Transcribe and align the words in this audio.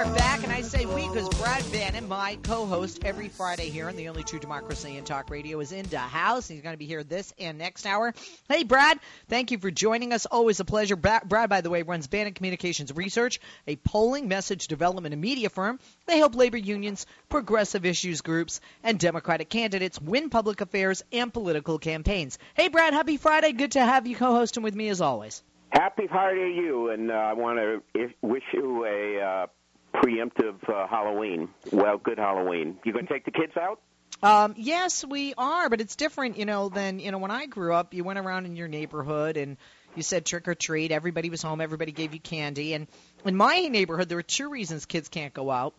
are 0.00 0.14
back, 0.14 0.42
and 0.42 0.50
I 0.50 0.62
say 0.62 0.86
we 0.86 1.06
because 1.08 1.28
Brad 1.28 1.62
Bannon, 1.72 2.08
my 2.08 2.38
co-host 2.42 3.04
every 3.04 3.28
Friday 3.28 3.68
here 3.68 3.86
on 3.86 3.96
the 3.96 4.08
only 4.08 4.22
true 4.22 4.38
democracy 4.38 4.96
in 4.96 5.04
talk 5.04 5.28
radio, 5.28 5.60
is 5.60 5.72
in 5.72 5.84
the 5.88 5.98
house. 5.98 6.48
He's 6.48 6.62
going 6.62 6.72
to 6.72 6.78
be 6.78 6.86
here 6.86 7.04
this 7.04 7.34
and 7.38 7.58
next 7.58 7.84
hour. 7.84 8.14
Hey, 8.48 8.64
Brad, 8.64 8.98
thank 9.28 9.50
you 9.50 9.58
for 9.58 9.70
joining 9.70 10.14
us. 10.14 10.24
Always 10.24 10.58
a 10.58 10.64
pleasure. 10.64 10.96
Brad, 10.96 11.50
by 11.50 11.60
the 11.60 11.68
way, 11.68 11.82
runs 11.82 12.06
Bannon 12.06 12.32
Communications 12.32 12.94
Research, 12.94 13.40
a 13.66 13.76
polling, 13.76 14.26
message 14.26 14.68
development, 14.68 15.12
and 15.12 15.20
media 15.20 15.50
firm. 15.50 15.78
They 16.06 16.16
help 16.16 16.34
labor 16.34 16.56
unions, 16.56 17.04
progressive 17.28 17.84
issues 17.84 18.22
groups, 18.22 18.62
and 18.82 18.98
Democratic 18.98 19.50
candidates 19.50 20.00
win 20.00 20.30
public 20.30 20.62
affairs 20.62 21.02
and 21.12 21.30
political 21.30 21.78
campaigns. 21.78 22.38
Hey, 22.54 22.68
Brad, 22.68 22.94
happy 22.94 23.18
Friday. 23.18 23.52
Good 23.52 23.72
to 23.72 23.84
have 23.84 24.06
you 24.06 24.16
co-hosting 24.16 24.62
with 24.62 24.74
me 24.74 24.88
as 24.88 25.02
always. 25.02 25.42
Happy 25.72 26.06
Friday 26.06 26.54
to 26.54 26.56
you, 26.56 26.88
and 26.88 27.10
uh, 27.10 27.14
I 27.14 27.34
want 27.34 27.58
to 27.58 28.08
wish 28.22 28.42
you 28.54 28.86
a 28.86 29.20
uh, 29.20 29.46
preemptive 29.94 30.68
uh, 30.68 30.86
Halloween. 30.86 31.48
Well, 31.72 31.98
good 31.98 32.18
Halloween. 32.18 32.78
You 32.84 32.92
going 32.92 33.06
to 33.06 33.12
take 33.12 33.24
the 33.24 33.30
kids 33.30 33.56
out? 33.56 33.80
Um, 34.22 34.54
yes, 34.56 35.04
we 35.04 35.34
are, 35.38 35.70
but 35.70 35.80
it's 35.80 35.96
different, 35.96 36.36
you 36.36 36.44
know, 36.44 36.68
than 36.68 36.98
you 36.98 37.10
know 37.10 37.18
when 37.18 37.30
I 37.30 37.46
grew 37.46 37.72
up. 37.72 37.94
You 37.94 38.04
went 38.04 38.18
around 38.18 38.46
in 38.46 38.54
your 38.54 38.68
neighborhood 38.68 39.36
and 39.36 39.56
you 39.96 40.02
said 40.02 40.26
trick 40.26 40.46
or 40.46 40.54
treat. 40.54 40.92
Everybody 40.92 41.30
was 41.30 41.42
home. 41.42 41.60
Everybody 41.60 41.92
gave 41.92 42.12
you 42.12 42.20
candy. 42.20 42.74
And 42.74 42.86
in 43.24 43.34
my 43.34 43.60
neighborhood, 43.60 44.08
there 44.08 44.16
were 44.16 44.22
two 44.22 44.50
reasons 44.50 44.84
kids 44.84 45.08
can't 45.08 45.32
go 45.32 45.50
out. 45.50 45.74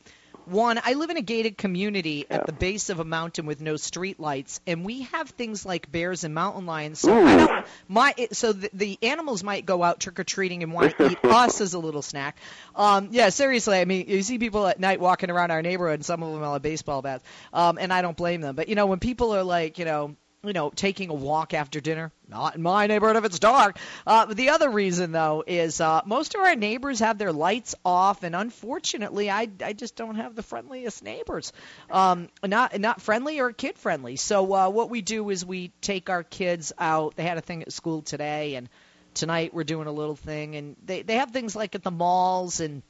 One, 0.51 0.81
I 0.83 0.95
live 0.95 1.09
in 1.09 1.15
a 1.15 1.21
gated 1.21 1.57
community 1.57 2.25
at 2.29 2.45
the 2.45 2.51
base 2.51 2.89
of 2.89 2.99
a 2.99 3.05
mountain 3.05 3.45
with 3.45 3.61
no 3.61 3.77
street 3.77 4.19
lights, 4.19 4.59
and 4.67 4.83
we 4.83 5.03
have 5.03 5.29
things 5.29 5.65
like 5.65 5.89
bears 5.89 6.25
and 6.25 6.35
mountain 6.35 6.65
lions. 6.65 6.99
So 6.99 7.25
I 7.25 7.37
don't, 7.37 7.65
my 7.87 8.13
so 8.33 8.51
the, 8.51 8.69
the 8.73 8.99
animals 9.01 9.45
might 9.45 9.65
go 9.65 9.81
out 9.81 10.01
trick 10.01 10.19
or 10.19 10.25
treating 10.25 10.61
and 10.61 10.73
want 10.73 10.97
to 10.97 11.09
eat 11.09 11.19
us 11.23 11.61
as 11.61 11.73
a 11.73 11.79
little 11.79 12.01
snack. 12.01 12.37
Um, 12.75 13.07
yeah, 13.11 13.29
seriously, 13.29 13.79
I 13.79 13.85
mean, 13.85 14.09
you 14.09 14.21
see 14.23 14.39
people 14.39 14.67
at 14.67 14.77
night 14.77 14.99
walking 14.99 15.31
around 15.31 15.51
our 15.51 15.61
neighborhood, 15.61 15.95
and 15.95 16.05
some 16.05 16.21
of 16.21 16.33
them 16.33 16.43
have 16.43 16.61
baseball 16.61 17.01
bats, 17.01 17.23
um, 17.53 17.77
and 17.77 17.93
I 17.93 18.01
don't 18.01 18.17
blame 18.17 18.41
them. 18.41 18.53
But 18.53 18.67
you 18.67 18.75
know, 18.75 18.87
when 18.87 18.99
people 18.99 19.33
are 19.33 19.43
like, 19.43 19.79
you 19.79 19.85
know, 19.85 20.17
you 20.43 20.53
know, 20.53 20.71
taking 20.71 21.09
a 21.09 21.13
walk 21.13 21.53
after 21.53 21.79
dinner. 21.79 22.11
Not 22.27 22.55
in 22.55 22.63
my 22.63 22.87
neighborhood 22.87 23.17
if 23.17 23.25
it's 23.25 23.37
dark. 23.37 23.77
Uh, 24.07 24.25
the 24.25 24.49
other 24.49 24.69
reason, 24.69 25.11
though, 25.11 25.43
is 25.45 25.79
uh, 25.79 26.01
most 26.05 26.33
of 26.33 26.41
our 26.41 26.55
neighbors 26.55 26.99
have 26.99 27.17
their 27.17 27.31
lights 27.31 27.75
off, 27.85 28.23
and 28.23 28.35
unfortunately, 28.35 29.29
I, 29.29 29.47
I 29.63 29.73
just 29.73 29.95
don't 29.95 30.15
have 30.15 30.35
the 30.35 30.41
friendliest 30.41 31.03
neighbors. 31.03 31.53
Um, 31.91 32.29
not 32.43 32.79
not 32.79 33.01
friendly 33.01 33.39
or 33.39 33.51
kid 33.51 33.77
friendly. 33.77 34.15
So 34.15 34.53
uh, 34.53 34.69
what 34.69 34.89
we 34.89 35.01
do 35.01 35.29
is 35.29 35.45
we 35.45 35.71
take 35.81 36.09
our 36.09 36.23
kids 36.23 36.73
out. 36.79 37.15
They 37.15 37.23
had 37.23 37.37
a 37.37 37.41
thing 37.41 37.61
at 37.61 37.71
school 37.71 38.01
today, 38.01 38.55
and 38.55 38.67
tonight 39.13 39.53
we're 39.53 39.63
doing 39.63 39.87
a 39.87 39.91
little 39.91 40.15
thing, 40.15 40.55
and 40.55 40.75
they 40.85 41.03
they 41.03 41.15
have 41.15 41.31
things 41.31 41.55
like 41.55 41.75
at 41.75 41.83
the 41.83 41.91
malls 41.91 42.61
and 42.61 42.81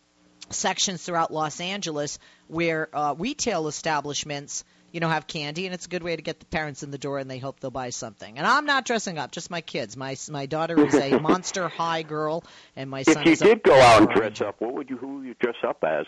sections 0.50 1.04
throughout 1.04 1.34
Los 1.34 1.60
Angeles 1.60 2.20
where 2.48 2.90
uh, 2.94 3.16
retail 3.18 3.68
establishments 3.68 4.64
you 4.92 5.00
know, 5.00 5.10
have 5.10 5.28
candy, 5.28 5.66
and 5.66 5.74
it's 5.74 5.86
a 5.86 5.90
good 5.90 6.04
way 6.04 6.16
to 6.16 6.22
get 6.22 6.40
the 6.40 6.46
parents 6.46 6.84
in 6.84 6.92
the 6.92 6.98
door, 6.98 7.20
and 7.20 7.30
they 7.30 7.38
hope 7.38 7.60
they'll 7.60 7.72
buy 7.72 7.90
something. 7.90 8.38
And 8.38 8.46
I'm 8.46 8.66
not 8.66 8.86
dressing 8.86 9.18
up, 9.18 9.32
just 9.32 9.50
my 9.50 9.62
kids. 9.62 9.96
My 9.96 10.16
my 10.30 10.46
daughter 10.46 10.86
is 10.86 10.94
a 10.94 11.20
Monster 11.22 11.68
High 11.68 12.04
girl, 12.04 12.44
and 12.76 12.90
my 12.90 13.04
son. 13.04 13.18
If 13.20 13.26
you 13.26 13.32
is 13.32 13.40
did 13.40 13.58
a 13.60 13.62
go 13.62 13.80
out 13.80 14.02
and 14.04 14.10
dress 14.10 14.42
up, 14.42 14.60
what 14.60 14.74
would 14.74 14.90
you 14.90 14.98
who 14.98 15.18
would 15.18 15.26
you 15.26 15.36
dress 15.40 15.56
up 15.68 15.84
as? 15.84 16.06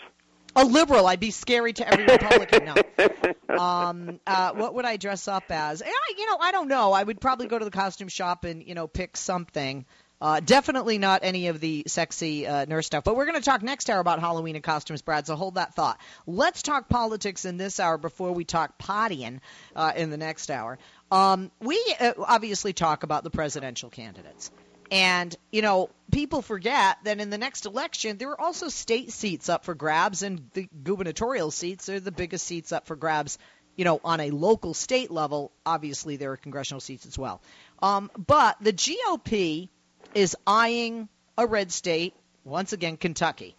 A 0.56 0.64
liberal. 0.64 1.06
I'd 1.08 1.18
be 1.18 1.32
scary 1.32 1.72
to 1.72 1.88
every 1.88 2.04
Republican. 2.04 2.64
No. 2.66 2.74
Um, 3.54 4.18
uh, 4.26 4.52
what 4.54 4.74
would 4.74 4.84
I 4.84 4.96
dress 4.96 5.28
up 5.28 5.44
as? 5.50 5.80
I, 5.80 6.14
you 6.18 6.26
know, 6.26 6.38
I 6.40 6.50
don't 6.50 6.66
know. 6.66 6.92
I 6.92 7.04
would 7.04 7.20
probably 7.20 7.46
go 7.46 7.56
to 7.56 7.64
the 7.64 7.70
costume 7.70 8.08
shop 8.08 8.44
and 8.44 8.66
you 8.66 8.74
know 8.74 8.88
pick 8.88 9.16
something. 9.16 9.84
Uh, 10.24 10.40
definitely 10.40 10.96
not 10.96 11.20
any 11.22 11.48
of 11.48 11.60
the 11.60 11.84
sexy 11.86 12.46
uh, 12.46 12.64
nurse 12.64 12.86
stuff. 12.86 13.04
But 13.04 13.14
we're 13.14 13.26
going 13.26 13.38
to 13.38 13.44
talk 13.44 13.62
next 13.62 13.90
hour 13.90 14.00
about 14.00 14.20
Halloween 14.20 14.54
and 14.54 14.64
costumes, 14.64 15.02
Brad. 15.02 15.26
So 15.26 15.36
hold 15.36 15.56
that 15.56 15.74
thought. 15.74 16.00
Let's 16.26 16.62
talk 16.62 16.88
politics 16.88 17.44
in 17.44 17.58
this 17.58 17.78
hour 17.78 17.98
before 17.98 18.32
we 18.32 18.46
talk 18.46 18.78
pottying 18.78 19.40
uh, 19.76 19.92
in 19.94 20.08
the 20.08 20.16
next 20.16 20.50
hour. 20.50 20.78
Um, 21.10 21.50
we 21.60 21.78
uh, 22.00 22.14
obviously 22.18 22.72
talk 22.72 23.02
about 23.02 23.22
the 23.22 23.28
presidential 23.28 23.90
candidates. 23.90 24.50
And, 24.90 25.36
you 25.52 25.60
know, 25.60 25.90
people 26.10 26.40
forget 26.40 26.96
that 27.04 27.20
in 27.20 27.28
the 27.28 27.36
next 27.36 27.66
election, 27.66 28.16
there 28.16 28.30
are 28.30 28.40
also 28.40 28.70
state 28.70 29.12
seats 29.12 29.50
up 29.50 29.66
for 29.66 29.74
grabs, 29.74 30.22
and 30.22 30.48
the 30.54 30.70
gubernatorial 30.82 31.50
seats 31.50 31.90
are 31.90 32.00
the 32.00 32.12
biggest 32.12 32.46
seats 32.46 32.72
up 32.72 32.86
for 32.86 32.96
grabs, 32.96 33.36
you 33.76 33.84
know, 33.84 34.00
on 34.02 34.20
a 34.20 34.30
local 34.30 34.72
state 34.72 35.10
level. 35.10 35.52
Obviously, 35.66 36.16
there 36.16 36.32
are 36.32 36.38
congressional 36.38 36.80
seats 36.80 37.04
as 37.04 37.18
well. 37.18 37.42
Um, 37.82 38.10
but 38.16 38.56
the 38.62 38.72
GOP 38.72 39.68
is 40.14 40.36
eyeing 40.46 41.08
a 41.36 41.46
red 41.46 41.72
state, 41.72 42.14
once 42.44 42.72
again, 42.72 42.96
Kentucky. 42.96 43.56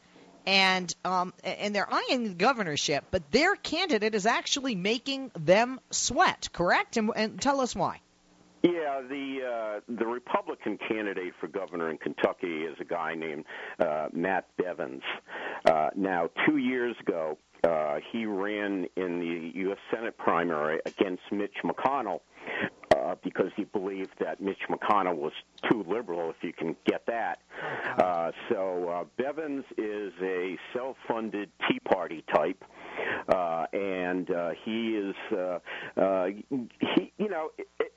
And 0.47 0.93
um, 1.03 1.33
and 1.43 1.73
they're 1.73 1.91
eyeing 1.91 2.23
the 2.23 2.35
governorship, 2.35 3.05
but 3.09 3.31
their 3.31 3.55
candidate 3.55 4.13
is 4.13 4.27
actually 4.27 4.75
making 4.75 5.31
them 5.39 5.79
sweat, 5.89 6.49
correct? 6.53 6.97
And, 6.97 7.11
and 7.15 7.41
tell 7.41 7.61
us 7.61 7.75
why. 7.75 7.99
Yeah, 8.61 9.01
the 9.07 9.39
uh, 9.43 9.79
the 9.87 10.05
Republican 10.05 10.77
candidate 10.87 11.33
for 11.39 11.47
governor 11.47 11.89
in 11.89 11.97
Kentucky 11.97 12.63
is 12.63 12.75
a 12.79 12.83
guy 12.83 13.15
named 13.15 13.45
uh, 13.79 14.07
Matt 14.13 14.45
Bevins. 14.57 15.03
Uh, 15.65 15.89
now, 15.95 16.29
two 16.47 16.57
years 16.57 16.95
ago, 16.99 17.37
uh, 17.63 17.99
he 18.11 18.25
ran 18.25 18.87
in 18.95 19.19
the 19.19 19.51
U.S. 19.61 19.77
Senate 19.91 20.17
primary 20.17 20.79
against 20.85 21.23
Mitch 21.31 21.55
McConnell 21.63 22.21
uh, 23.05 23.15
because 23.23 23.51
he 23.55 23.63
believed 23.65 24.13
that 24.19 24.41
Mitch 24.41 24.61
McConnell 24.69 25.15
was 25.15 25.33
too 25.69 25.85
liberal, 25.87 26.29
if 26.29 26.37
you 26.41 26.53
can 26.53 26.75
get 26.85 27.05
that. 27.07 27.39
Uh, 27.97 28.31
so 28.49 28.89
uh, 28.89 29.03
Bevins 29.17 29.65
is 29.77 30.13
a 30.21 30.57
self-funded 30.73 31.49
Tea 31.67 31.79
Party 31.79 32.23
type, 32.33 32.63
uh, 33.29 33.65
and 33.73 34.31
uh, 34.31 34.51
he 34.63 34.89
is, 34.95 35.15
uh, 35.31 35.59
uh, 35.97 36.27
he, 36.95 37.11
you 37.17 37.29
know. 37.29 37.49
It, 37.57 37.67
it, 37.79 37.91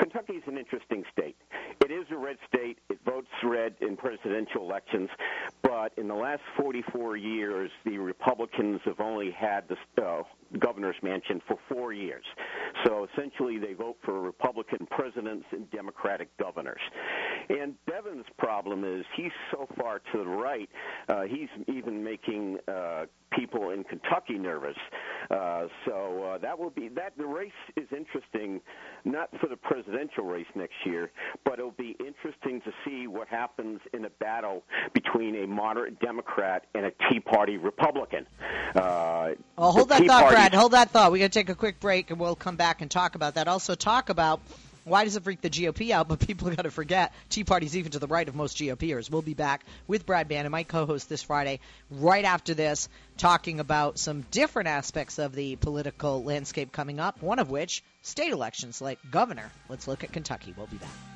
Kentucky 0.00 0.32
is 0.32 0.42
an 0.46 0.56
interesting 0.56 1.04
state. 1.12 1.36
It 1.84 1.90
is 1.90 2.06
a 2.10 2.16
red 2.16 2.38
state. 2.48 2.78
It 2.88 2.98
votes 3.04 3.28
red 3.44 3.74
in 3.82 3.98
presidential 3.98 4.62
elections, 4.62 5.10
but 5.62 5.92
in 5.98 6.08
the 6.08 6.14
last 6.14 6.40
44 6.56 7.18
years, 7.18 7.70
the 7.84 7.98
Republicans 7.98 8.80
have 8.86 8.98
only 8.98 9.30
had 9.30 9.64
the 9.68 10.02
uh, 10.02 10.22
governor's 10.58 10.96
mansion 11.02 11.42
for 11.46 11.58
four 11.68 11.92
years. 11.92 12.24
So 12.84 13.06
essentially, 13.12 13.58
they 13.58 13.74
vote 13.74 13.98
for 14.02 14.20
Republican 14.20 14.86
presidents 14.90 15.44
and 15.52 15.70
Democratic 15.70 16.34
governors. 16.38 16.80
And 17.50 17.74
Bevins' 17.86 18.26
problem 18.38 18.84
is 18.84 19.04
he's 19.14 19.32
so 19.50 19.68
far 19.78 20.00
to 20.12 20.18
the 20.18 20.26
right, 20.26 20.68
uh, 21.08 21.22
he's 21.22 21.48
even 21.68 22.02
making 22.02 22.58
uh, 22.66 23.04
people 23.32 23.70
in 23.70 23.84
Kentucky 23.84 24.38
nervous. 24.38 24.76
Uh, 25.30 25.68
so 25.86 26.24
uh, 26.24 26.38
that 26.38 26.58
will 26.58 26.70
be 26.70 26.88
that. 26.88 27.12
The 27.16 27.26
race 27.26 27.52
is 27.76 27.86
interesting, 27.96 28.60
not 29.04 29.30
for 29.40 29.46
the 29.46 29.56
presidential 29.56 30.24
race 30.24 30.46
next 30.56 30.74
year, 30.84 31.10
but 31.44 31.58
it'll 31.58 31.70
be 31.70 31.96
interesting 32.00 32.60
to 32.62 32.72
see 32.84 33.06
what 33.06 33.28
happens 33.28 33.80
in 33.92 34.04
a 34.04 34.10
battle 34.10 34.64
between 34.92 35.36
a 35.44 35.46
moderate 35.46 36.00
Democrat 36.00 36.66
and 36.74 36.86
a 36.86 36.90
Tea 37.08 37.20
Party 37.20 37.58
Republican. 37.58 38.26
Uh, 38.74 39.30
well, 39.56 39.72
hold 39.72 39.88
that 39.90 40.04
thought, 40.04 40.22
Party... 40.22 40.34
Brad. 40.34 40.54
Hold 40.54 40.72
that 40.72 40.90
thought. 40.90 41.12
We're 41.12 41.18
going 41.18 41.30
to 41.30 41.38
take 41.38 41.48
a 41.48 41.54
quick 41.54 41.78
break, 41.78 42.10
and 42.10 42.18
we'll 42.18 42.34
come 42.34 42.56
back 42.56 42.82
and 42.82 42.90
talk 42.90 43.14
about 43.14 43.34
that. 43.34 43.46
Also, 43.46 43.76
talk 43.76 44.08
about 44.08 44.40
why 44.84 45.04
does 45.04 45.16
it 45.16 45.24
freak 45.24 45.40
the 45.40 45.50
GOP 45.50 45.90
out? 45.90 46.08
But 46.08 46.20
people 46.20 46.50
got 46.50 46.62
to 46.62 46.70
forget 46.70 47.12
Tea 47.28 47.44
Party's 47.44 47.76
even 47.76 47.92
to 47.92 47.98
the 47.98 48.06
right 48.06 48.28
of 48.28 48.34
most 48.34 48.56
GOPers. 48.56 49.10
We'll 49.10 49.22
be 49.22 49.34
back 49.34 49.64
with 49.86 50.06
Brad 50.06 50.28
Bannon, 50.28 50.52
my 50.52 50.62
co-host, 50.62 51.08
this 51.08 51.22
Friday, 51.22 51.60
right 51.90 52.24
after 52.24 52.54
this, 52.54 52.88
talking 53.16 53.60
about 53.60 53.98
some 53.98 54.22
different 54.30 54.68
aspects 54.68 55.18
of 55.18 55.34
the 55.34 55.56
political 55.56 56.22
landscape 56.22 56.72
coming 56.72 57.00
up. 57.00 57.22
One 57.22 57.38
of 57.38 57.50
which, 57.50 57.82
state 58.02 58.32
elections, 58.32 58.80
like 58.80 58.98
governor. 59.10 59.50
Let's 59.68 59.86
look 59.88 60.04
at 60.04 60.12
Kentucky. 60.12 60.54
We'll 60.56 60.66
be 60.66 60.76
back. 60.76 61.09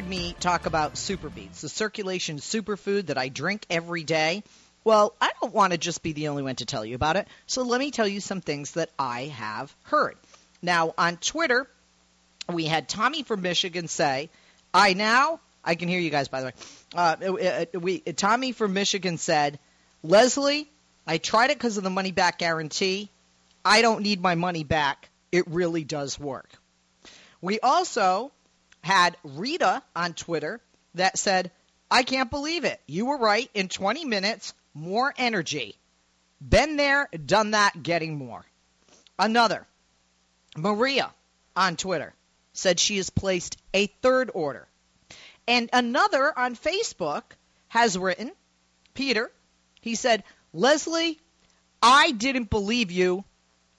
Heard 0.00 0.08
me 0.08 0.34
talk 0.40 0.64
about 0.64 0.96
Super 0.96 1.28
Beets, 1.28 1.60
the 1.60 1.68
circulation 1.68 2.38
superfood 2.38 3.08
that 3.08 3.18
I 3.18 3.28
drink 3.28 3.66
every 3.68 4.02
day. 4.02 4.42
Well, 4.82 5.14
I 5.20 5.30
don't 5.42 5.52
want 5.52 5.74
to 5.74 5.78
just 5.78 6.02
be 6.02 6.14
the 6.14 6.28
only 6.28 6.42
one 6.42 6.56
to 6.56 6.64
tell 6.64 6.86
you 6.86 6.94
about 6.94 7.16
it, 7.16 7.28
so 7.46 7.64
let 7.64 7.80
me 7.80 7.90
tell 7.90 8.08
you 8.08 8.20
some 8.20 8.40
things 8.40 8.70
that 8.72 8.88
I 8.98 9.24
have 9.24 9.76
heard. 9.82 10.16
Now, 10.62 10.94
on 10.96 11.18
Twitter, 11.18 11.68
we 12.50 12.64
had 12.64 12.88
Tommy 12.88 13.24
from 13.24 13.42
Michigan 13.42 13.88
say, 13.88 14.30
I 14.72 14.94
now, 14.94 15.38
I 15.62 15.74
can 15.74 15.86
hear 15.86 16.00
you 16.00 16.08
guys 16.08 16.28
by 16.28 16.40
the 16.40 16.46
way. 16.46 16.52
Uh 16.94 17.56
we, 17.78 17.98
Tommy 17.98 18.52
from 18.52 18.72
Michigan 18.72 19.18
said, 19.18 19.58
Leslie, 20.02 20.66
I 21.06 21.18
tried 21.18 21.50
it 21.50 21.58
because 21.58 21.76
of 21.76 21.84
the 21.84 21.90
money 21.90 22.12
back 22.12 22.38
guarantee. 22.38 23.10
I 23.66 23.82
don't 23.82 24.00
need 24.00 24.22
my 24.22 24.34
money 24.34 24.64
back. 24.64 25.10
It 25.30 25.44
really 25.48 25.84
does 25.84 26.18
work. 26.18 26.48
We 27.42 27.60
also 27.60 28.32
had 28.82 29.16
Rita 29.22 29.82
on 29.94 30.14
Twitter 30.14 30.60
that 30.94 31.18
said, 31.18 31.50
I 31.90 32.02
can't 32.02 32.30
believe 32.30 32.64
it. 32.64 32.80
You 32.86 33.06
were 33.06 33.18
right. 33.18 33.50
In 33.54 33.68
20 33.68 34.04
minutes, 34.04 34.54
more 34.74 35.12
energy. 35.16 35.76
Been 36.40 36.76
there, 36.76 37.08
done 37.26 37.50
that, 37.52 37.82
getting 37.82 38.16
more. 38.16 38.44
Another, 39.18 39.66
Maria 40.56 41.10
on 41.54 41.76
Twitter 41.76 42.14
said 42.52 42.80
she 42.80 42.96
has 42.96 43.10
placed 43.10 43.56
a 43.74 43.86
third 43.86 44.30
order. 44.32 44.66
And 45.46 45.68
another 45.72 46.36
on 46.38 46.56
Facebook 46.56 47.22
has 47.68 47.98
written, 47.98 48.32
Peter, 48.94 49.30
he 49.80 49.94
said, 49.94 50.24
Leslie, 50.52 51.18
I 51.82 52.12
didn't 52.12 52.50
believe 52.50 52.90
you, 52.90 53.24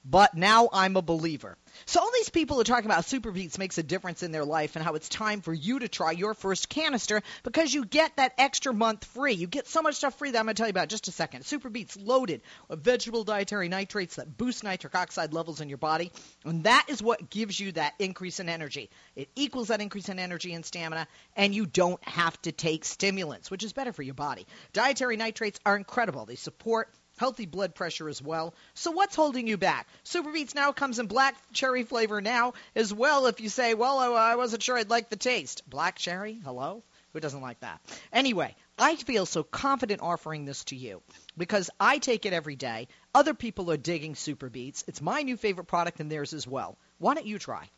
but 0.03 0.35
now 0.35 0.69
I'm 0.71 0.97
a 0.97 1.01
believer. 1.01 1.57
So 1.85 2.01
all 2.01 2.11
these 2.13 2.29
people 2.29 2.59
are 2.59 2.65
talking 2.65 2.85
about 2.85 3.05
Super 3.05 3.31
Beets 3.31 3.57
makes 3.57 3.77
a 3.77 3.83
difference 3.83 4.23
in 4.23 4.31
their 4.31 4.45
life 4.45 4.75
and 4.75 4.83
how 4.83 4.95
it's 4.95 5.09
time 5.09 5.41
for 5.41 5.53
you 5.53 5.79
to 5.79 5.87
try 5.87 6.11
your 6.11 6.33
first 6.33 6.69
canister 6.69 7.21
because 7.43 7.73
you 7.73 7.85
get 7.85 8.15
that 8.17 8.33
extra 8.37 8.73
month 8.73 9.05
free. 9.05 9.33
You 9.33 9.47
get 9.47 9.67
so 9.67 9.81
much 9.81 9.95
stuff 9.95 10.17
free 10.17 10.31
that 10.31 10.39
I'm 10.39 10.45
going 10.45 10.55
to 10.55 10.59
tell 10.59 10.67
you 10.67 10.71
about 10.71 10.89
just 10.89 11.07
a 11.07 11.11
second. 11.11 11.45
Super 11.45 11.69
Beets 11.69 11.97
loaded 11.97 12.41
with 12.67 12.83
vegetable 12.83 13.23
dietary 13.23 13.69
nitrates 13.69 14.15
that 14.15 14.37
boost 14.37 14.63
nitric 14.63 14.95
oxide 14.95 15.33
levels 15.33 15.61
in 15.61 15.69
your 15.69 15.77
body, 15.77 16.11
and 16.45 16.63
that 16.65 16.85
is 16.89 17.01
what 17.01 17.29
gives 17.29 17.59
you 17.59 17.71
that 17.73 17.93
increase 17.99 18.39
in 18.39 18.49
energy. 18.49 18.89
It 19.15 19.29
equals 19.35 19.69
that 19.69 19.81
increase 19.81 20.09
in 20.09 20.19
energy 20.19 20.53
and 20.53 20.65
stamina, 20.65 21.07
and 21.35 21.55
you 21.55 21.65
don't 21.65 22.03
have 22.07 22.41
to 22.43 22.51
take 22.51 22.85
stimulants, 22.85 23.49
which 23.49 23.63
is 23.63 23.73
better 23.73 23.93
for 23.93 24.03
your 24.03 24.13
body. 24.13 24.45
Dietary 24.73 25.17
nitrates 25.17 25.59
are 25.65 25.77
incredible. 25.77 26.25
They 26.25 26.35
support 26.35 26.89
healthy 27.21 27.45
blood 27.45 27.75
pressure 27.75 28.09
as 28.09 28.19
well. 28.19 28.51
So 28.73 28.89
what's 28.89 29.15
holding 29.15 29.45
you 29.45 29.55
back? 29.55 29.87
Super 30.01 30.31
Beets 30.31 30.55
now 30.55 30.71
comes 30.71 30.97
in 30.97 31.05
black 31.05 31.35
cherry 31.53 31.83
flavor 31.83 32.19
now 32.19 32.53
as 32.75 32.91
well. 32.91 33.27
If 33.27 33.41
you 33.41 33.47
say, 33.47 33.75
well, 33.75 33.99
I, 33.99 34.07
I 34.31 34.35
wasn't 34.37 34.63
sure 34.63 34.75
I'd 34.75 34.89
like 34.89 35.11
the 35.11 35.17
taste. 35.17 35.69
Black 35.69 35.97
cherry? 35.97 36.41
Hello? 36.43 36.81
Who 37.13 37.19
doesn't 37.19 37.41
like 37.41 37.59
that? 37.59 37.79
Anyway, 38.11 38.55
I 38.75 38.95
feel 38.95 39.27
so 39.27 39.43
confident 39.43 40.01
offering 40.01 40.45
this 40.45 40.63
to 40.65 40.75
you 40.75 41.03
because 41.37 41.69
I 41.79 41.99
take 41.99 42.25
it 42.25 42.33
every 42.33 42.55
day. 42.55 42.87
Other 43.13 43.35
people 43.35 43.69
are 43.69 43.77
digging 43.77 44.15
Super 44.15 44.49
Beets. 44.49 44.83
It's 44.87 44.99
my 44.99 45.21
new 45.21 45.37
favorite 45.37 45.65
product 45.65 45.99
and 45.99 46.11
theirs 46.11 46.33
as 46.33 46.47
well. 46.47 46.75
Why 46.97 47.13
don't 47.13 47.27
you 47.27 47.37
try? 47.37 47.69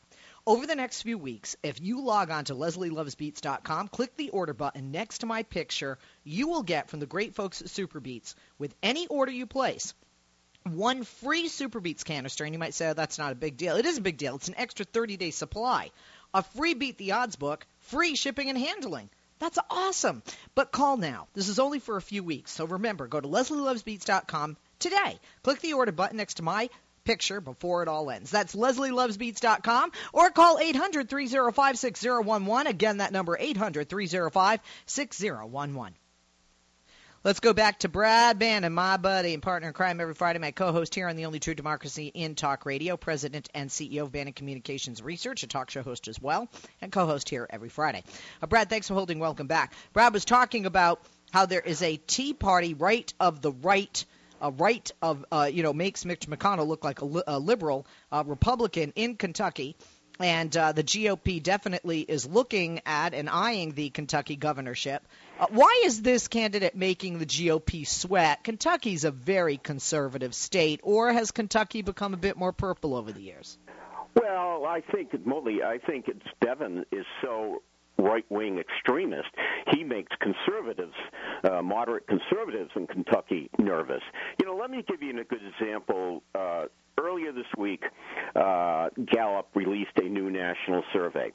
Over 0.45 0.67
the 0.67 0.75
next 0.75 1.03
few 1.03 1.17
weeks, 1.17 1.55
if 1.63 1.79
you 1.79 2.01
log 2.01 2.29
on 2.29 2.43
to 2.45 2.55
leslielovesbeets.com, 2.55 3.87
click 3.87 4.17
the 4.17 4.31
order 4.31 4.53
button 4.53 4.91
next 4.91 5.19
to 5.19 5.25
my 5.25 5.43
picture, 5.43 5.97
you 6.25 6.49
will 6.49 6.63
get 6.63 6.89
from 6.89 6.99
the 6.99 7.05
great 7.05 7.33
folks 7.33 7.61
at 7.61 7.69
Super 7.69 8.01
Beets 8.01 8.35
with 8.57 8.75
any 8.83 9.07
order 9.07 9.31
you 9.31 9.45
place, 9.45 9.93
one 10.63 11.05
free 11.05 11.47
Super 11.47 11.79
Beets 11.79 12.03
canister. 12.03 12.43
And 12.43 12.53
you 12.53 12.59
might 12.59 12.73
say, 12.73 12.89
oh, 12.89 12.93
that's 12.93 13.17
not 13.17 13.31
a 13.31 13.35
big 13.35 13.55
deal. 13.55 13.77
It 13.77 13.85
is 13.85 13.97
a 13.97 14.01
big 14.01 14.17
deal. 14.17 14.35
It's 14.35 14.49
an 14.49 14.57
extra 14.57 14.83
30 14.83 15.15
day 15.15 15.31
supply. 15.31 15.91
A 16.33 16.43
free 16.43 16.73
Beat 16.73 16.97
the 16.97 17.13
Odds 17.13 17.37
book, 17.37 17.65
free 17.79 18.15
shipping 18.15 18.49
and 18.49 18.57
handling. 18.57 19.09
That's 19.39 19.59
awesome. 19.69 20.23
But 20.55 20.73
call 20.73 20.97
now. 20.97 21.27
This 21.33 21.47
is 21.47 21.59
only 21.59 21.79
for 21.79 21.95
a 21.95 22.01
few 22.01 22.21
weeks. 22.21 22.51
So 22.51 22.65
remember, 22.65 23.07
go 23.07 23.21
to 23.21 23.27
leslielovesbeets.com 23.29 24.57
today. 24.79 25.19
Click 25.41 25.61
the 25.61 25.73
order 25.73 25.93
button 25.93 26.17
next 26.17 26.35
to 26.35 26.43
my 26.43 26.69
picture 27.03 27.41
before 27.41 27.83
it 27.83 27.87
all 27.87 28.09
ends. 28.09 28.31
That's 28.31 28.55
leslielovesbeets.com 28.55 29.91
or 30.13 30.29
call 30.29 30.57
800-305-6011. 30.57 32.65
Again, 32.65 32.97
that 32.97 33.11
number 33.11 33.37
800-305-6011. 33.37 35.93
Let's 37.25 37.39
go 37.39 37.53
back 37.53 37.79
to 37.79 37.87
Brad 37.87 38.37
Bannon, 38.37 38.73
my 38.73 38.97
buddy 38.97 39.33
and 39.33 39.41
partner 39.41 39.69
in 39.69 39.73
crime 39.73 40.01
every 40.01 40.13
Friday, 40.13 40.39
my 40.39 40.51
co-host 40.51 40.93
here 40.93 41.07
on 41.07 41.15
the 41.15 41.25
only 41.25 41.39
true 41.39 41.53
democracy 41.53 42.07
in 42.07 42.35
talk 42.35 42.65
radio, 42.65 42.97
president 42.97 43.47
and 43.53 43.69
CEO 43.69 44.01
of 44.01 44.11
Bannon 44.11 44.33
Communications 44.33 45.01
Research, 45.01 45.41
a 45.43 45.47
talk 45.47 45.69
show 45.69 45.83
host 45.83 46.09
as 46.09 46.21
well, 46.21 46.49
and 46.81 46.91
co-host 46.91 47.29
here 47.29 47.47
every 47.49 47.69
Friday. 47.69 48.03
Uh, 48.41 48.47
Brad, 48.47 48.69
thanks 48.69 48.89
for 48.89 48.93
holding. 48.93 49.19
Welcome 49.19 49.47
back. 49.47 49.73
Brad 49.93 50.13
was 50.13 50.25
talking 50.25 50.65
about 50.65 51.01
how 51.31 51.45
there 51.45 51.61
is 51.61 51.81
a 51.81 51.95
Tea 51.95 52.33
Party 52.33 52.73
right 52.73 53.13
of 53.21 53.41
the 53.41 53.53
right 53.53 54.03
a 54.43 54.51
right 54.51 54.91
of 55.01 55.25
uh, 55.31 55.49
you 55.51 55.63
know 55.63 55.73
makes 55.73 56.05
Mitch 56.05 56.27
McConnell 56.27 56.67
look 56.67 56.83
like 56.83 57.01
a, 57.01 57.05
li- 57.05 57.23
a 57.25 57.39
liberal 57.39 57.87
uh, 58.11 58.23
Republican 58.27 58.93
in 58.95 59.15
Kentucky. 59.15 59.75
And 60.19 60.55
uh, 60.55 60.73
the 60.73 60.83
GOP 60.83 61.41
definitely 61.41 62.01
is 62.01 62.27
looking 62.27 62.81
at 62.85 63.15
and 63.15 63.27
eyeing 63.27 63.71
the 63.71 63.89
Kentucky 63.89 64.35
governorship. 64.35 65.03
Uh, 65.39 65.47
why 65.49 65.81
is 65.85 66.03
this 66.03 66.27
candidate 66.27 66.75
making 66.75 67.17
the 67.17 67.25
GOP 67.25 67.87
sweat? 67.87 68.43
Kentucky's 68.43 69.05
a 69.05 69.11
very 69.11 69.57
conservative 69.57 70.35
state, 70.35 70.81
or 70.83 71.11
has 71.11 71.31
Kentucky 71.31 71.81
become 71.81 72.13
a 72.13 72.17
bit 72.17 72.37
more 72.37 72.53
purple 72.53 72.93
over 72.93 73.11
the 73.11 73.21
years? 73.21 73.57
Well, 74.15 74.65
I 74.65 74.81
think, 74.81 75.25
Molly, 75.25 75.63
I 75.63 75.79
think 75.79 76.07
it's 76.07 76.27
Bevin 76.39 76.85
is 76.91 77.05
so 77.23 77.63
right 77.97 78.25
wing 78.29 78.59
extremist, 78.59 79.29
he 79.73 79.83
makes 79.83 80.11
conservatives, 80.19 80.95
uh, 81.43 81.61
moderate 81.61 82.07
conservatives 82.07 82.71
in 82.75 82.87
Kentucky, 82.87 83.49
nervous. 83.59 84.01
You 84.39 84.45
know, 84.45 84.55
let 84.55 84.69
me 84.69 84.83
give 84.87 85.01
you 85.01 85.19
a 85.19 85.23
good 85.23 85.41
example. 85.59 86.23
Uh, 86.35 86.65
earlier 86.99 87.31
this 87.31 87.45
week, 87.57 87.83
uh, 88.35 88.89
Gallup 89.05 89.47
released 89.55 89.97
a 89.97 90.07
new 90.07 90.29
national 90.29 90.83
survey 90.93 91.31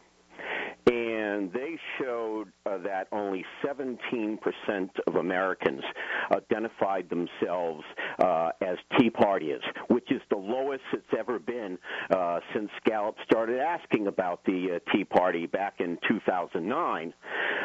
and 0.87 1.53
they 1.53 1.79
showed 1.99 2.49
uh, 2.67 2.79
that 2.79 3.09
only 3.13 3.45
17% 3.65 4.39
of 5.07 5.17
Americans 5.17 5.83
identified 6.33 7.09
themselves 7.11 7.83
uh, 8.21 8.51
as 8.63 8.77
Tea 8.99 9.11
Partiers, 9.11 9.63
which 9.89 10.11
is 10.11 10.21
lowest 10.79 11.05
it's 11.05 11.19
ever 11.19 11.39
been 11.39 11.79
uh, 12.11 12.41
since 12.55 12.71
Gallup 12.85 13.17
started 13.25 13.61
asking 13.61 14.07
about 14.07 14.45
the 14.45 14.77
uh, 14.77 14.93
Tea 14.93 15.05
Party 15.05 15.47
back 15.47 15.75
in 15.81 15.99
2009. 16.09 17.15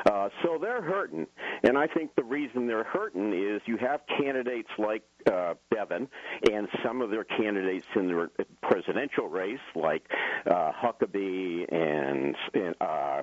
Uh, 0.05 0.29
so 0.43 0.57
they're 0.59 0.81
hurting, 0.81 1.27
and 1.63 1.77
I 1.77 1.87
think 1.87 2.15
the 2.15 2.23
reason 2.23 2.67
they're 2.67 2.83
hurting 2.83 3.33
is 3.33 3.61
you 3.65 3.77
have 3.77 4.01
candidates 4.17 4.69
like 4.77 5.03
uh, 5.31 5.53
Bevin 5.73 6.07
and 6.51 6.67
some 6.83 7.01
of 7.01 7.09
their 7.09 7.23
candidates 7.23 7.85
in 7.95 8.07
the 8.07 8.29
presidential 8.61 9.29
race, 9.29 9.59
like 9.75 10.03
uh, 10.49 10.71
Huckabee 10.71 11.65
and, 11.73 12.35
and 12.53 12.75
uh, 12.81 13.21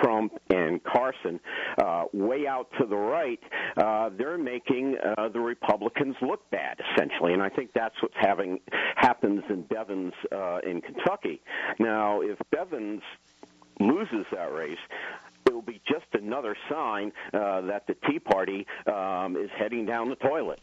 Trump 0.00 0.32
and 0.50 0.82
Carson, 0.84 1.40
uh, 1.78 2.04
way 2.12 2.46
out 2.46 2.68
to 2.78 2.86
the 2.86 2.96
right, 2.96 3.40
uh, 3.76 4.10
they're 4.16 4.38
making 4.38 4.96
uh, 4.96 5.28
the 5.28 5.40
Republicans 5.40 6.16
look 6.22 6.48
bad, 6.50 6.78
essentially, 6.92 7.32
and 7.32 7.42
I 7.42 7.48
think 7.48 7.70
that's 7.74 7.94
what's 8.02 8.14
having 8.18 8.60
happens 8.96 9.42
in 9.48 9.62
Bevins 9.62 10.12
uh, 10.32 10.58
in 10.58 10.80
Kentucky. 10.80 11.40
Now, 11.78 12.20
if 12.20 12.38
Bevins 12.50 13.02
loses 13.78 14.26
that 14.32 14.52
race, 14.52 14.78
it 15.46 15.54
will 15.54 15.62
be 15.62 15.80
just 15.88 16.06
another 16.12 16.56
sign 16.68 17.12
uh, 17.32 17.62
that 17.62 17.86
the 17.86 17.96
Tea 18.08 18.18
Party 18.18 18.66
um, 18.86 19.36
is 19.36 19.50
heading 19.58 19.86
down 19.86 20.08
the 20.08 20.16
toilet. 20.16 20.60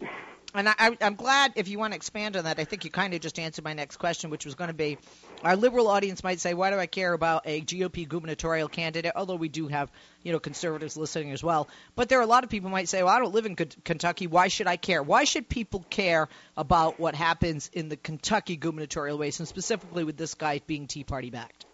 And 0.57 0.67
I, 0.67 0.97
am 1.01 1.13
glad 1.13 1.53
if 1.55 1.67
you 1.67 1.77
want 1.77 1.93
to 1.93 1.95
expand 1.95 2.35
on 2.35 2.45
that. 2.45 2.57
I 2.57 2.63
think 2.63 2.83
you 2.83 2.89
kind 2.89 3.13
of 3.13 3.21
just 3.21 3.37
answered 3.37 3.63
my 3.63 3.73
next 3.73 3.97
question, 3.97 4.31
which 4.31 4.43
was 4.43 4.55
going 4.55 4.69
to 4.69 4.73
be 4.73 4.97
our 5.43 5.55
liberal 5.55 5.87
audience 5.87 6.23
might 6.23 6.39
say, 6.39 6.55
why 6.55 6.71
do 6.71 6.79
I 6.79 6.87
care 6.87 7.13
about 7.13 7.43
a 7.45 7.61
GOP 7.61 8.09
gubernatorial 8.09 8.67
candidate? 8.67 9.11
Although 9.15 9.35
we 9.35 9.49
do 9.49 9.67
have, 9.67 9.91
you 10.23 10.31
know, 10.31 10.39
conservatives 10.39 10.97
listening 10.97 11.31
as 11.31 11.43
well. 11.43 11.69
But 11.95 12.09
there 12.09 12.17
are 12.17 12.23
a 12.23 12.27
lot 12.27 12.43
of 12.43 12.49
people 12.49 12.71
might 12.71 12.89
say, 12.89 13.03
well, 13.03 13.13
I 13.13 13.19
don't 13.19 13.35
live 13.35 13.45
in 13.45 13.55
K- 13.55 13.67
Kentucky. 13.83 14.25
Why 14.25 14.47
should 14.47 14.65
I 14.65 14.77
care? 14.77 15.03
Why 15.03 15.25
should 15.25 15.47
people 15.47 15.85
care 15.91 16.27
about 16.57 16.99
what 16.99 17.13
happens 17.13 17.69
in 17.71 17.89
the 17.89 17.95
Kentucky 17.95 18.55
gubernatorial 18.55 19.19
race, 19.19 19.37
and 19.37 19.47
specifically 19.47 20.05
with 20.05 20.17
this 20.17 20.33
guy 20.33 20.59
being 20.65 20.87
Tea 20.87 21.03
Party 21.03 21.29
backed? 21.29 21.66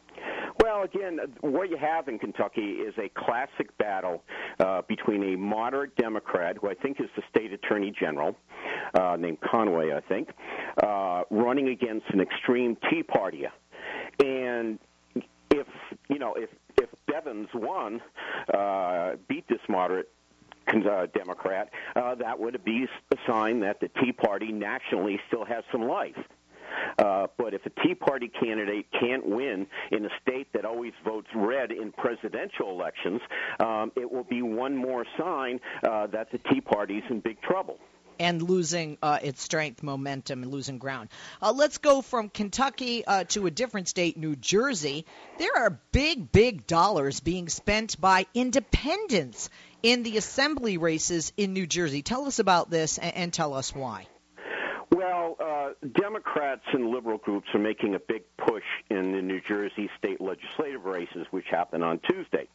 Again, 0.84 1.20
what 1.40 1.70
you 1.70 1.78
have 1.78 2.10
in 2.10 2.20
Kentucky 2.20 2.62
is 2.62 2.94
a 2.98 3.10
classic 3.10 3.76
battle 3.78 4.22
uh, 4.60 4.82
between 4.88 5.34
a 5.34 5.38
moderate 5.38 5.96
Democrat, 5.96 6.58
who 6.60 6.70
I 6.70 6.74
think 6.74 7.00
is 7.00 7.08
the 7.16 7.24
state 7.30 7.54
attorney 7.54 7.94
general, 7.98 8.36
uh, 8.94 9.16
named 9.18 9.40
Conway, 9.42 9.94
I 9.94 10.02
think, 10.02 10.30
uh, 10.84 11.24
running 11.30 11.70
against 11.70 12.08
an 12.10 12.20
extreme 12.20 12.76
Tea 12.90 13.02
Partier. 13.04 13.52
And 14.20 14.78
if 15.52 15.68
you 16.10 16.20
know, 16.20 16.34
if 16.34 16.50
if 16.82 16.90
Bevins 17.08 17.50
won, 17.54 18.02
uh, 18.54 19.12
beat 19.30 19.48
this 19.48 19.62
moderate 19.70 20.10
uh, 20.68 21.08
Democrat, 21.16 21.70
uh, 21.96 22.16
that 22.16 22.40
would 22.40 22.64
be 22.66 22.88
a 23.12 23.18
sign 23.26 23.62
that 23.62 23.80
the 23.80 23.90
Tea 24.02 24.12
Party 24.12 24.52
nationally 24.52 25.20
still 25.28 25.46
has 25.46 25.64
some 25.72 25.84
life. 25.88 26.18
Uh, 27.04 27.28
but 27.38 27.54
if 27.54 27.66
a 27.66 27.70
Tea 27.82 27.96
Party 27.96 28.30
candidate 28.30 28.86
can't 28.98 29.28
win 29.28 29.68
in 29.92 30.06
a 30.06 30.10
state 30.22 30.48
that 30.54 30.64
always 30.64 30.94
votes 31.04 31.28
red 31.36 31.72
in 31.72 31.92
presidential 31.92 32.70
elections, 32.70 33.20
um, 33.60 33.92
it 33.96 34.10
will 34.10 34.24
be 34.24 34.42
one 34.42 34.76
more 34.76 35.06
sign 35.18 35.60
uh, 35.84 36.08
that 36.08 36.32
the 36.32 36.38
Tea 36.38 36.62
Party's 36.62 37.04
in 37.10 37.20
big 37.20 37.42
trouble 37.42 37.78
and 38.20 38.42
losing 38.42 38.98
uh, 39.02 39.18
its 39.22 39.42
strength, 39.42 39.82
momentum, 39.82 40.44
and 40.44 40.52
losing 40.52 40.78
ground. 40.78 41.10
Uh, 41.42 41.52
let's 41.52 41.80
go 41.80 42.02
from 42.02 42.30
Kentucky 42.30 43.06
uh, 43.06 43.24
to 43.26 43.48
a 43.48 43.52
different 43.52 43.88
state, 43.88 44.18
New 44.18 44.36
Jersey. 44.36 45.06
There 45.40 45.56
are 45.58 45.80
big, 45.92 46.32
big 46.32 46.68
dollars 46.68 47.20
being 47.20 47.50
spent 47.50 48.00
by 48.00 48.28
independents 48.34 49.50
in 49.82 50.04
the 50.04 50.18
assembly 50.18 50.78
races 50.78 51.34
in 51.38 51.54
New 51.54 51.68
Jersey. 51.68 52.02
Tell 52.02 52.26
us 52.26 52.40
about 52.40 52.70
this 52.70 52.98
and, 52.98 53.16
and 53.16 53.34
tell 53.34 53.56
us 53.56 53.74
why. 53.76 54.08
Well, 55.24 55.38
uh, 55.40 55.88
Democrats 56.02 56.64
and 56.74 56.90
liberal 56.90 57.18
groups 57.18 57.48
are 57.54 57.60
making 57.60 57.96
a 57.96 58.00
big 58.00 58.24
push 58.38 58.64
in 58.90 59.14
the 59.14 59.22
New 59.22 59.40
Jersey 59.48 59.90
state 59.98 60.20
legislative 60.20 60.84
races, 60.84 61.26
which 61.32 61.46
happen 61.50 61.82
on 61.82 62.00
Tuesday. 62.00 62.48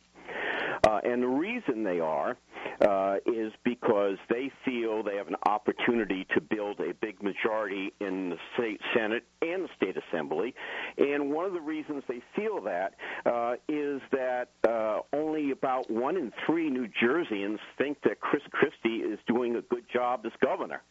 Uh, 0.87 1.00
and 1.04 1.23
the 1.23 1.28
reason 1.28 1.82
they 1.82 2.00
are 2.00 2.37
uh, 2.80 3.16
is 3.26 3.52
because 3.64 4.16
they 4.28 4.50
feel 4.64 5.02
they 5.02 5.16
have 5.16 5.28
an 5.28 5.37
opportunity 5.47 6.26
to 6.35 6.40
build 6.40 6.80
a 6.80 6.94
big 7.00 7.23
majority 7.23 7.92
in 8.00 8.30
the 8.30 8.37
state 8.54 8.80
Senate 8.94 9.25
and 9.42 9.64
the 9.64 9.68
state 9.76 9.97
Assembly. 9.97 10.54
And 10.97 11.30
one 11.30 11.44
of 11.44 11.52
the 11.52 11.61
reasons 11.61 12.02
they 12.08 12.23
feel 12.37 12.61
that 12.62 12.94
uh, 13.26 13.54
is 13.68 14.00
that 14.12 14.49
uh, 14.68 15.00
only 15.12 15.50
about 15.50 15.90
one 15.90 16.16
in 16.16 16.32
three 16.47 16.70
New 16.70 16.88
Jerseyans 17.02 17.58
think 17.76 17.99
that 18.04 18.20
Chris 18.20 18.42
Christie 18.50 18.99
is 18.99 19.18
doing 19.26 19.56
a 19.56 19.62
good 19.62 19.85
job 19.92 20.23
as 20.25 20.32
governor. 20.42 20.82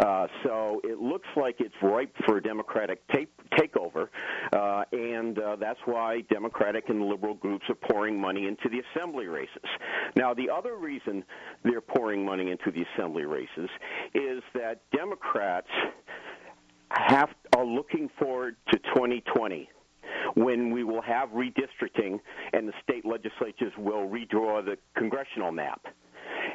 Uh, 0.00 0.26
so 0.42 0.80
it 0.84 0.98
looks 0.98 1.28
like 1.36 1.56
it's 1.58 1.74
ripe 1.82 2.14
for 2.26 2.38
a 2.38 2.42
Democratic 2.42 3.06
take, 3.08 3.28
takeover, 3.52 4.08
uh, 4.52 4.84
and 4.92 5.38
that's 5.60 5.78
why 5.84 6.22
Democratic 6.30 6.88
and 6.88 7.02
liberal 7.02 7.34
groups 7.34 7.64
are 7.68 7.74
pouring 7.74 8.18
money 8.18 8.46
into 8.46 8.68
the 8.70 8.82
assembly 8.94 9.21
races. 9.26 9.64
Now, 10.16 10.34
the 10.34 10.50
other 10.50 10.76
reason 10.76 11.24
they're 11.64 11.80
pouring 11.80 12.24
money 12.24 12.50
into 12.50 12.70
the 12.70 12.84
assembly 12.94 13.24
races 13.24 13.68
is 14.14 14.42
that 14.54 14.82
Democrats 14.94 15.68
have 16.90 17.30
are 17.56 17.64
looking 17.64 18.10
forward 18.18 18.56
to 18.70 18.78
2020 18.94 19.68
when 20.34 20.70
we 20.70 20.84
will 20.84 21.02
have 21.02 21.30
redistricting 21.30 22.20
and 22.52 22.68
the 22.68 22.72
state 22.82 23.04
legislatures 23.04 23.72
will 23.78 24.08
redraw 24.08 24.64
the 24.64 24.76
congressional 24.96 25.52
map. 25.52 25.86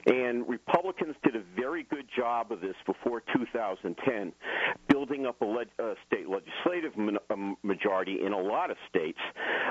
And 0.07 0.47
Republicans 0.47 1.15
did 1.21 1.35
a 1.35 1.43
very 1.59 1.83
good 1.83 2.05
job 2.15 2.53
of 2.53 2.61
this 2.61 2.75
before 2.85 3.21
2010, 3.33 4.31
building 4.87 5.25
up 5.25 5.41
a, 5.41 5.45
a 5.45 5.95
state 6.07 6.27
legislative 6.29 6.93
majority 7.61 8.19
in 8.25 8.31
a 8.31 8.39
lot 8.39 8.71
of 8.71 8.77
states. 8.89 9.19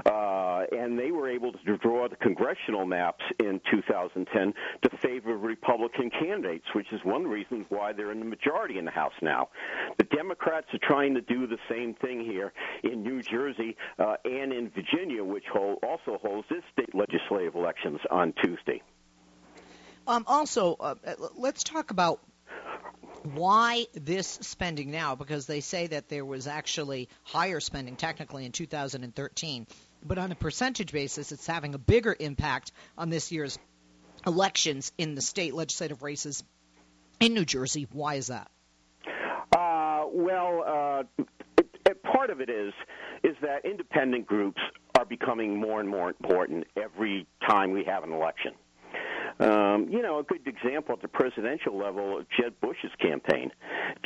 Uh, 0.05 0.65
and 0.73 0.99
they 0.99 1.11
were 1.11 1.31
able 1.31 1.53
to 1.53 1.79
draw 1.79 2.07
the 2.07 2.17
congressional 2.17 2.85
maps 2.85 3.25
in 3.41 3.61
2010 3.71 4.53
to 4.83 4.97
favor 4.99 5.39
Republican 5.39 6.11
candidates, 6.11 6.67
which 6.75 6.93
is 6.93 7.01
one 7.03 7.25
reason 7.25 7.65
why 7.71 7.95
they're 7.95 8.13
in 8.13 8.19
the 8.19 8.27
majority 8.27 8.79
in 8.79 8.85
the 8.85 8.91
House 8.91 9.15
now. 9.23 9.49
The 9.97 10.05
Democrats 10.05 10.67
are 10.75 10.87
trying 10.87 11.15
to 11.15 11.23
do 11.23 11.47
the 11.47 11.59
same 11.71 11.95
thing 11.95 12.21
here 12.21 12.53
in 12.85 13.03
New 13.03 13.23
Jersey 13.23 13.75
uh, 13.99 14.17
and 14.27 14.53
in 14.53 14.71
Virginia, 14.71 15.25
which 15.25 15.45
hold, 15.51 15.79
also 15.83 16.19
holds 16.23 16.47
its 16.51 16.65
state 16.73 16.95
legislative 16.95 17.55
elections 17.55 18.01
on 18.11 18.35
Tuesday. 18.43 18.83
Um, 20.07 20.25
also, 20.27 20.77
uh, 20.79 20.95
let's 21.37 21.65
talk 21.65 21.91
about 21.91 22.21
why 23.35 23.87
this 23.95 24.29
spending 24.43 24.91
now, 24.91 25.17
because 25.17 25.47
they 25.47 25.61
say 25.61 25.89
that 25.89 26.09
there 26.09 26.25
was 26.25 26.47
actually 26.47 27.09
higher 27.25 27.59
spending 27.59 27.97
technically 27.97 28.45
in 28.45 28.53
2013, 28.53 29.67
but 30.05 30.19
on 30.19 30.31
a 30.31 30.37
percentage 30.37 30.93
basis, 30.93 31.33
it's 31.33 31.47
having 31.47 31.75
a 31.75 31.79
bigger 31.79 32.15
impact 32.19 32.71
on 32.97 33.11
this 33.11 33.33
year's 33.33 33.59
elections 34.27 34.93
in 34.97 35.15
the 35.15 35.23
state 35.23 35.55
legislative 35.55 36.03
races 36.03 36.45
in 37.21 37.35
New 37.35 37.45
Jersey. 37.45 37.89
Why 37.93 38.15
is 38.15 38.29
that? 38.29 38.49
Uh, 39.57 40.05
well, 40.13 40.65
uh, 40.67 41.03
it, 41.59 41.67
it, 41.87 42.03
part 42.03 42.31
of 42.31 42.41
it 42.41 42.51
is 42.51 42.73
is 43.25 43.35
that 43.43 43.65
independent 43.65 44.27
groups 44.27 44.61
are 44.97 45.05
becoming 45.05 45.59
more 45.59 45.81
and 45.81 45.89
more 45.89 46.09
important 46.09 46.65
every 46.77 47.27
time 47.47 47.73
we 47.73 47.85
have 47.85 48.05
an 48.05 48.13
election. 48.13 48.53
Um, 49.39 49.89
you 49.91 50.01
know, 50.01 50.19
a 50.19 50.23
good 50.23 50.47
example 50.47 50.95
at 50.95 51.03
the 51.03 51.09
presidential 51.09 51.77
level 51.77 52.19
of 52.19 52.27
Jeb 52.31 52.55
Bush's 52.61 52.93
campaign. 53.01 53.51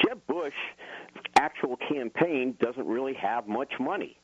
Jeb 0.05 0.21
Bush 0.27 0.55
actual 1.39 1.77
campaign 1.77 2.57
doesn't 2.61 2.87
really 2.87 3.15
have 3.15 3.47
much 3.47 3.73
money. 3.79 4.20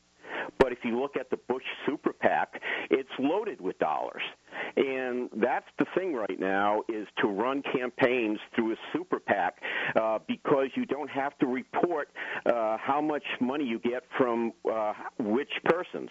But 0.59 0.71
if 0.71 0.79
you 0.83 0.99
look 0.99 1.17
at 1.17 1.29
the 1.29 1.37
Bush 1.37 1.63
super 1.85 2.13
PAC, 2.13 2.61
it's 2.89 3.09
loaded 3.19 3.61
with 3.61 3.77
dollars. 3.79 4.21
And 4.75 5.29
that's 5.35 5.67
the 5.79 5.85
thing 5.95 6.13
right 6.13 6.39
now 6.39 6.83
is 6.89 7.07
to 7.19 7.27
run 7.27 7.61
campaigns 7.61 8.39
through 8.55 8.73
a 8.73 8.75
super 8.93 9.19
PAC 9.19 9.61
uh, 9.95 10.19
because 10.27 10.67
you 10.75 10.85
don't 10.85 11.09
have 11.09 11.37
to 11.39 11.47
report 11.47 12.09
uh, 12.45 12.77
how 12.77 13.01
much 13.01 13.23
money 13.39 13.65
you 13.65 13.79
get 13.79 14.03
from 14.17 14.53
uh, 14.71 14.93
which 15.19 15.51
persons. 15.65 16.09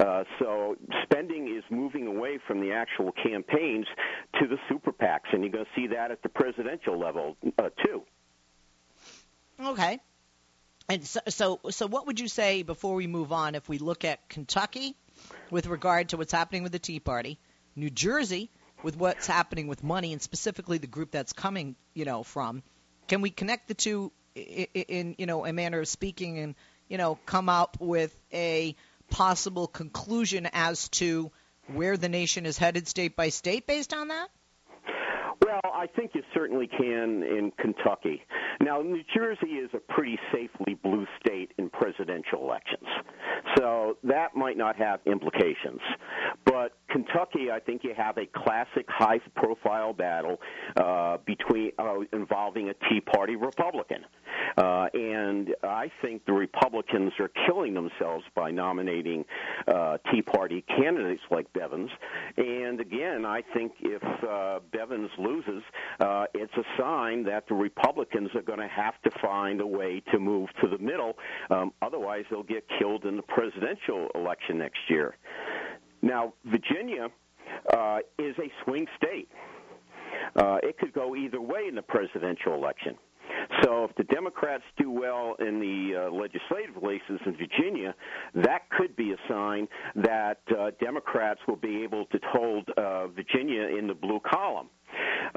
Uh, 0.00 0.24
so 0.38 0.76
spending 1.02 1.56
is 1.56 1.64
moving 1.70 2.06
away 2.06 2.38
from 2.46 2.60
the 2.60 2.72
actual 2.72 3.12
campaigns 3.12 3.86
to 4.40 4.46
the 4.46 4.56
super 4.68 4.92
PACs, 4.92 5.32
and 5.32 5.42
you're 5.42 5.52
going 5.52 5.64
to 5.64 5.70
see 5.80 5.86
that 5.86 6.10
at 6.10 6.22
the 6.22 6.28
presidential 6.28 6.98
level 6.98 7.36
uh, 7.58 7.68
too. 7.84 8.02
Okay. 9.60 9.98
And 10.88 11.04
so, 11.04 11.20
so, 11.28 11.60
so, 11.70 11.86
what 11.86 12.06
would 12.06 12.20
you 12.20 12.28
say 12.28 12.62
before 12.62 12.94
we 12.94 13.06
move 13.06 13.32
on 13.32 13.54
if 13.54 13.68
we 13.68 13.78
look 13.78 14.04
at 14.04 14.28
Kentucky 14.28 14.94
with 15.50 15.66
regard 15.66 16.10
to 16.10 16.16
what's 16.16 16.32
happening 16.32 16.62
with 16.62 16.72
the 16.72 16.78
Tea 16.78 17.00
Party, 17.00 17.38
New 17.74 17.90
Jersey 17.90 18.50
with 18.82 18.96
what's 18.96 19.26
happening 19.26 19.66
with 19.66 19.82
money, 19.82 20.12
and 20.12 20.20
specifically 20.20 20.76
the 20.76 20.86
group 20.86 21.10
that's 21.10 21.32
coming, 21.32 21.74
you 21.94 22.04
know, 22.04 22.22
from? 22.22 22.62
Can 23.08 23.22
we 23.22 23.30
connect 23.30 23.66
the 23.66 23.74
two 23.74 24.12
in, 24.34 24.66
in 24.74 25.14
you 25.18 25.26
know 25.26 25.46
a 25.46 25.52
manner 25.52 25.80
of 25.80 25.88
speaking, 25.88 26.38
and 26.38 26.54
you 26.88 26.98
know, 26.98 27.18
come 27.26 27.48
up 27.48 27.78
with 27.80 28.14
a 28.32 28.76
possible 29.10 29.66
conclusion 29.66 30.48
as 30.52 30.88
to 30.90 31.32
where 31.66 31.96
the 31.96 32.08
nation 32.08 32.46
is 32.46 32.58
headed, 32.58 32.86
state 32.86 33.16
by 33.16 33.30
state, 33.30 33.66
based 33.66 33.94
on 33.94 34.08
that? 34.08 34.28
Well, 35.42 35.60
I 35.84 35.86
think 35.86 36.12
you 36.14 36.22
certainly 36.32 36.66
can 36.66 37.22
in 37.22 37.52
Kentucky. 37.58 38.22
Now, 38.62 38.80
New 38.80 39.02
Jersey 39.14 39.56
is 39.64 39.68
a 39.74 39.92
pretty 39.92 40.18
safely 40.32 40.78
blue 40.82 41.06
state 41.20 41.52
in 41.58 41.68
presidential 41.68 42.40
elections, 42.40 42.88
so 43.58 43.98
that 44.02 44.34
might 44.34 44.56
not 44.56 44.76
have 44.76 45.00
implications. 45.04 45.80
But 46.46 46.72
Kentucky, 46.88 47.50
I 47.52 47.60
think 47.60 47.84
you 47.84 47.92
have 47.94 48.16
a 48.16 48.24
classic 48.24 48.86
high-profile 48.88 49.92
battle 49.92 50.40
uh, 50.78 51.18
between 51.26 51.72
uh, 51.78 51.96
involving 52.14 52.70
a 52.70 52.74
Tea 52.88 53.02
Party 53.02 53.36
Republican, 53.36 54.06
uh, 54.56 54.86
and 54.94 55.54
I 55.62 55.90
think 56.00 56.24
the 56.24 56.32
Republicans 56.32 57.12
are 57.20 57.30
killing 57.46 57.74
themselves 57.74 58.24
by 58.34 58.50
nominating 58.50 59.26
uh, 59.68 59.98
Tea 60.10 60.22
Party 60.22 60.64
candidates 60.78 61.22
like 61.30 61.52
Bevins. 61.52 61.90
And 62.38 62.80
again, 62.80 63.26
I 63.26 63.42
think 63.52 63.72
if 63.80 64.02
uh, 64.26 64.60
Bevins 64.72 65.10
loses, 65.18 65.62
uh, 66.00 66.24
it's 66.34 66.52
a 66.56 66.64
sign 66.80 67.24
that 67.24 67.44
the 67.48 67.54
Republicans 67.54 68.30
are 68.34 68.42
going 68.42 68.60
to 68.60 68.68
have 68.68 68.94
to 69.02 69.10
find 69.20 69.60
a 69.60 69.66
way 69.66 70.02
to 70.12 70.18
move 70.18 70.48
to 70.60 70.68
the 70.68 70.78
middle. 70.78 71.14
Um, 71.50 71.72
otherwise, 71.82 72.24
they'll 72.30 72.42
get 72.42 72.64
killed 72.78 73.04
in 73.04 73.16
the 73.16 73.22
presidential 73.22 74.08
election 74.14 74.58
next 74.58 74.80
year. 74.88 75.16
Now, 76.02 76.34
Virginia 76.44 77.08
uh, 77.72 77.98
is 78.18 78.36
a 78.38 78.50
swing 78.64 78.86
state. 78.96 79.28
Uh, 80.36 80.58
it 80.62 80.78
could 80.78 80.92
go 80.92 81.16
either 81.16 81.40
way 81.40 81.66
in 81.68 81.74
the 81.74 81.82
presidential 81.82 82.54
election. 82.54 82.96
So 83.62 83.84
if 83.84 83.94
the 83.96 84.04
Democrats 84.04 84.64
do 84.76 84.90
well 84.90 85.34
in 85.38 85.60
the 85.60 86.06
uh, 86.06 86.10
legislative 86.10 86.82
races 86.82 87.20
in 87.26 87.36
Virginia, 87.36 87.94
that 88.34 88.68
could 88.70 88.96
be 88.96 89.12
a 89.12 89.16
sign 89.28 89.68
that 89.96 90.40
uh, 90.50 90.70
Democrats 90.80 91.40
will 91.46 91.56
be 91.56 91.82
able 91.82 92.06
to 92.06 92.18
hold 92.26 92.68
uh, 92.76 93.08
Virginia 93.08 93.68
in 93.78 93.86
the 93.86 93.94
blue 93.94 94.20
column. 94.20 94.68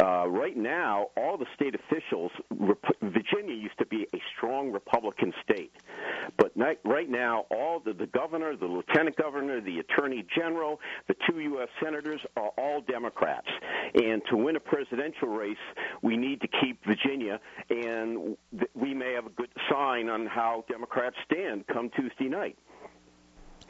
Uh, 0.02 0.28
right 0.28 0.56
now, 0.56 1.08
all 1.18 1.38
the 1.38 1.46
state 1.56 1.76
officials, 1.76 2.32
Virginia 3.02 3.56
used 3.56 3.78
to 3.80 3.86
be 3.86 4.08
a 4.14 4.20
strong 4.36 4.72
Republican 4.72 5.34
state, 5.44 5.72
but 6.38 6.56
not, 6.56 6.76
right 6.84 7.10
now, 7.10 7.46
all 7.52 7.80
the, 7.80 7.94
the 7.94 8.08
governor, 8.08 8.56
the 8.56 8.66
lieutenant 8.66 9.16
governor, 9.16 9.62
the 9.62 9.80
attorney 9.80 10.26
general, 10.36 10.80
the 11.08 11.16
two 11.28 11.40
U.S. 11.40 11.70
senators 11.84 12.22
are 12.36 12.52
all 12.58 12.82
Democrats. 12.82 13.48
And 13.96 14.22
to 14.30 14.38
win 14.38 14.56
a 14.56 14.60
presidential 14.60 15.30
race, 15.30 15.58
we 16.02 16.18
need 16.18 16.42
to 16.42 16.48
keep 16.48 16.84
Virginia, 16.86 17.40
and 17.70 18.38
we 18.76 18.94
may 18.94 19.14
have 19.14 19.26
a 19.26 19.32
good 19.32 19.50
sign 19.70 20.10
on 20.10 20.26
how 20.28 20.64
Democrats 20.70 21.16
stand 21.26 21.66
come 21.68 21.90
Tuesday 21.96 22.26
night. 22.26 22.58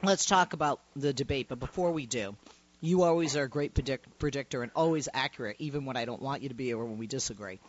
Let's 0.04 0.26
talk 0.26 0.54
about 0.54 0.82
the 0.96 1.14
debate, 1.14 1.48
but 1.50 1.60
before 1.60 1.92
we 1.92 2.06
do, 2.06 2.36
you 2.82 3.04
always 3.04 3.36
are 3.36 3.44
a 3.44 3.50
great 3.50 3.74
predict- 3.74 4.20
predictor 4.20 4.64
and 4.64 4.72
always 4.76 5.10
accurate, 5.14 5.58
even 5.60 5.86
when 5.86 5.98
I 5.98 6.06
don't 6.06 6.22
want 6.22 6.42
you 6.42 6.50
to 6.50 6.56
be 6.56 6.74
or 6.74 6.86
when 6.86 6.98
we 6.98 7.08
disagree. 7.08 7.60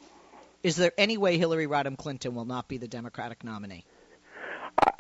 Is 0.62 0.77
there 0.77 0.93
any 0.99 1.17
way 1.17 1.38
Hillary 1.38 1.67
Rodham 1.67 1.97
Clinton 1.97 2.35
will 2.35 2.45
not 2.45 2.69
be 2.69 2.79
the 2.79 2.88
Democratic 2.88 3.45
nominee? 3.45 3.85
Uh, 4.85 4.91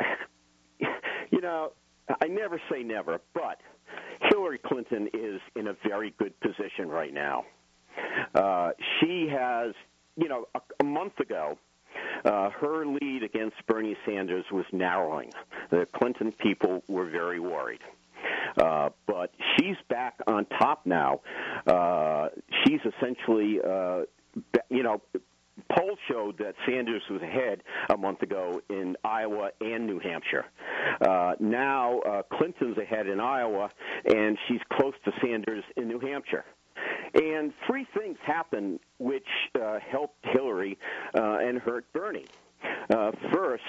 you 1.30 1.40
know, 1.40 1.72
I 2.22 2.26
never 2.28 2.60
say 2.70 2.82
never, 2.82 3.20
but 3.34 3.60
Hillary 4.30 4.58
Clinton 4.58 5.08
is 5.12 5.40
in 5.56 5.68
a 5.68 5.74
very 5.86 6.14
good 6.18 6.38
position 6.40 6.88
right 6.88 7.12
now. 7.12 7.44
Uh, 8.34 8.70
she 9.00 9.28
has, 9.30 9.74
you 10.16 10.28
know, 10.28 10.46
a, 10.54 10.60
a 10.80 10.84
month 10.84 11.18
ago, 11.20 11.58
uh, 12.24 12.50
her 12.50 12.86
lead 12.86 13.22
against 13.22 13.56
Bernie 13.66 13.96
Sanders 14.06 14.44
was 14.52 14.64
narrowing. 14.72 15.32
The 15.70 15.86
Clinton 15.96 16.32
people 16.32 16.82
were 16.88 17.06
very 17.06 17.40
worried. 17.40 17.80
Uh, 18.60 18.90
but 19.06 19.32
she's 19.56 19.76
back 19.88 20.18
on 20.26 20.46
top 20.58 20.84
now. 20.84 21.20
Uh, 21.66 22.28
she's 22.64 22.80
essentially, 22.84 23.58
uh, 23.64 24.02
you 24.68 24.82
know, 24.82 25.00
polls 25.76 25.98
showed 26.10 26.38
that 26.38 26.54
Sanders 26.66 27.02
was 27.10 27.22
ahead 27.22 27.62
a 27.90 27.96
month 27.96 28.22
ago 28.22 28.60
in 28.70 28.96
Iowa 29.04 29.50
and 29.60 29.86
New 29.86 29.98
Hampshire. 29.98 30.46
Uh, 31.00 31.34
now 31.40 31.98
uh, 32.00 32.22
Clinton's 32.32 32.78
ahead 32.78 33.06
in 33.06 33.20
Iowa, 33.20 33.70
and 34.06 34.38
she's 34.46 34.60
close 34.72 34.94
to 35.04 35.12
Sanders 35.22 35.64
in 35.76 35.88
New 35.88 36.00
Hampshire. 36.00 36.44
And 37.14 37.52
three 37.66 37.86
things 37.96 38.16
happened 38.24 38.80
which 38.98 39.26
uh, 39.60 39.78
helped 39.90 40.24
Hillary 40.24 40.78
uh, 41.14 41.38
and 41.40 41.58
hurt 41.58 41.84
Bernie. 41.92 42.26
Uh, 42.90 43.12
first, 43.32 43.62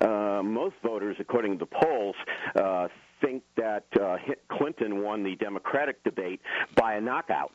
uh, 0.00 0.42
most 0.42 0.74
voters, 0.82 1.16
according 1.20 1.58
to 1.58 1.64
the 1.64 1.66
polls, 1.66 2.16
uh, 2.56 2.88
think 3.24 3.42
that 3.56 3.84
uh, 4.00 4.16
Clinton 4.50 5.02
won 5.02 5.22
the 5.22 5.36
Democratic 5.36 6.02
debate 6.04 6.40
by 6.74 6.94
a 6.94 7.00
knockout. 7.00 7.52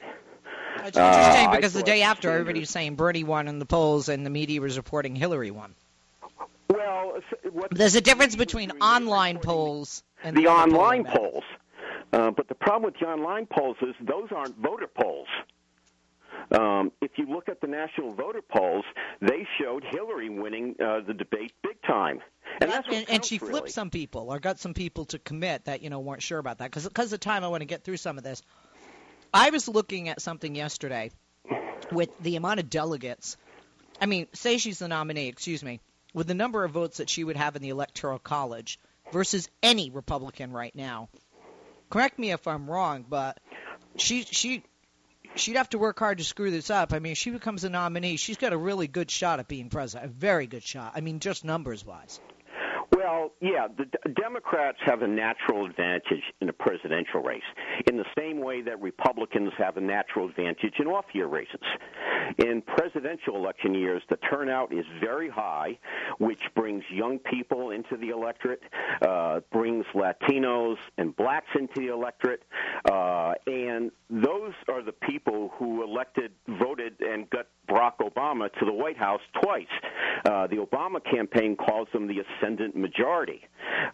It's 0.77 0.97
interesting 0.97 1.47
uh, 1.47 1.55
because 1.55 1.73
the 1.73 1.83
day 1.83 2.03
after, 2.03 2.31
everybody 2.31 2.59
was 2.59 2.69
saying 2.69 2.95
Bernie 2.95 3.23
won 3.23 3.47
in 3.47 3.59
the 3.59 3.65
polls, 3.65 4.09
and 4.09 4.25
the 4.25 4.29
media 4.29 4.61
was 4.61 4.77
reporting 4.77 5.15
Hillary 5.15 5.51
won. 5.51 5.75
Well, 6.69 7.19
there's 7.71 7.95
a 7.95 8.01
difference 8.01 8.35
between 8.35 8.71
online 8.81 9.39
polls 9.39 10.03
and 10.23 10.35
the, 10.35 10.43
the 10.43 10.47
online 10.47 11.05
polls. 11.05 11.43
Uh, 12.13 12.31
but 12.31 12.47
the 12.47 12.55
problem 12.55 12.83
with 12.83 12.99
the 12.99 13.05
online 13.05 13.45
polls 13.45 13.75
is 13.81 13.93
those 14.01 14.29
aren't 14.33 14.57
voter 14.57 14.87
polls. 14.87 15.27
Um, 16.51 16.91
if 17.01 17.11
you 17.17 17.25
look 17.27 17.49
at 17.49 17.59
the 17.59 17.67
national 17.67 18.13
voter 18.13 18.41
polls, 18.41 18.85
they 19.21 19.45
showed 19.59 19.83
Hillary 19.83 20.29
winning 20.29 20.75
uh, 20.83 21.01
the 21.05 21.13
debate 21.13 21.51
big 21.61 21.81
time. 21.85 22.21
And, 22.61 22.71
that's 22.71 22.87
and, 22.89 23.09
and 23.09 23.25
she 23.25 23.37
really. 23.37 23.51
flipped 23.51 23.71
some 23.71 23.89
people 23.89 24.31
or 24.31 24.39
got 24.39 24.59
some 24.59 24.73
people 24.73 25.05
to 25.05 25.19
commit 25.19 25.65
that 25.65 25.81
you 25.81 25.89
know 25.89 25.99
weren't 25.99 26.23
sure 26.23 26.39
about 26.39 26.59
that 26.59 26.71
because 26.71 26.87
because 26.87 27.11
of 27.11 27.19
time 27.19 27.43
I 27.43 27.49
want 27.49 27.61
to 27.61 27.65
get 27.65 27.83
through 27.83 27.97
some 27.97 28.17
of 28.17 28.23
this. 28.23 28.41
I 29.33 29.49
was 29.49 29.67
looking 29.67 30.07
at 30.07 30.21
something 30.21 30.55
yesterday 30.55 31.11
with 31.91 32.09
the 32.21 32.37
amount 32.37 32.61
of 32.61 32.69
delegates. 32.69 33.35
I 33.99 34.05
mean, 34.05 34.27
say 34.33 34.57
she's 34.57 34.79
the 34.79 34.87
nominee, 34.87 35.27
excuse 35.27 35.63
me, 35.63 35.81
with 36.13 36.27
the 36.27 36.33
number 36.33 36.63
of 36.63 36.71
votes 36.71 36.97
that 36.97 37.09
she 37.09 37.23
would 37.23 37.35
have 37.35 37.55
in 37.55 37.61
the 37.61 37.69
electoral 37.69 38.19
college 38.19 38.79
versus 39.11 39.49
any 39.61 39.89
Republican 39.89 40.51
right 40.51 40.73
now. 40.75 41.09
Correct 41.89 42.17
me 42.17 42.31
if 42.31 42.47
I'm 42.47 42.69
wrong, 42.69 43.05
but 43.07 43.39
she 43.97 44.23
she 44.23 44.63
she'd 45.35 45.55
have 45.55 45.69
to 45.69 45.77
work 45.77 45.99
hard 45.99 46.17
to 46.19 46.23
screw 46.23 46.51
this 46.51 46.69
up. 46.69 46.93
I 46.93 46.99
mean, 46.99 47.13
if 47.13 47.17
she 47.17 47.31
becomes 47.31 47.63
a 47.63 47.69
nominee, 47.69 48.17
she's 48.17 48.37
got 48.37 48.53
a 48.53 48.57
really 48.57 48.87
good 48.87 49.11
shot 49.11 49.39
at 49.39 49.47
being 49.47 49.69
president, 49.69 50.11
a 50.11 50.13
very 50.13 50.47
good 50.47 50.63
shot. 50.63 50.93
I 50.95 51.01
mean, 51.01 51.19
just 51.19 51.45
numbers 51.45 51.85
wise. 51.85 52.19
Well, 52.95 53.31
yeah, 53.41 53.67
the 53.67 53.85
D- 53.85 54.13
Democrats 54.21 54.77
have 54.85 55.01
a 55.01 55.07
natural 55.07 55.65
advantage 55.65 56.23
in 56.41 56.49
a 56.49 56.53
presidential 56.53 57.21
race, 57.21 57.43
in 57.89 57.97
the 57.97 58.05
same 58.17 58.39
way 58.39 58.61
that 58.61 58.81
Republicans 58.81 59.51
have 59.57 59.77
a 59.77 59.81
natural 59.81 60.27
advantage 60.29 60.73
in 60.79 60.87
off 60.87 61.05
year 61.13 61.27
races. 61.27 61.61
In 62.37 62.61
presidential 62.61 63.35
election 63.35 63.73
years, 63.73 64.01
the 64.09 64.17
turnout 64.17 64.73
is 64.73 64.85
very 65.01 65.29
high, 65.29 65.77
which 66.19 66.39
brings 66.55 66.83
young 66.91 67.19
people 67.19 67.71
into 67.71 67.97
the 67.97 68.09
electorate, 68.09 68.61
uh, 69.01 69.39
brings 69.51 69.85
Latinos 69.93 70.77
and 70.97 71.15
blacks 71.15 71.47
into 71.57 71.75
the 71.75 71.87
electorate, 71.87 72.43
uh, 72.91 73.33
and 73.45 73.91
those 74.09 74.53
are 74.69 74.83
the 74.83 74.91
people 74.91 75.51
who 75.57 75.83
elected, 75.83 76.31
voted, 76.47 76.93
and 77.01 77.29
got 77.29 77.47
Barack 77.69 77.97
Obama 77.99 78.51
to 78.59 78.65
the 78.65 78.73
White 78.73 78.97
House 78.97 79.21
twice. 79.43 79.65
Uh, 80.25 80.47
the 80.47 80.57
Obama 80.57 81.03
campaign 81.03 81.55
calls 81.55 81.87
them 81.93 82.07
the 82.07 82.21
ascendant 82.21 82.75
majority. 82.75 83.41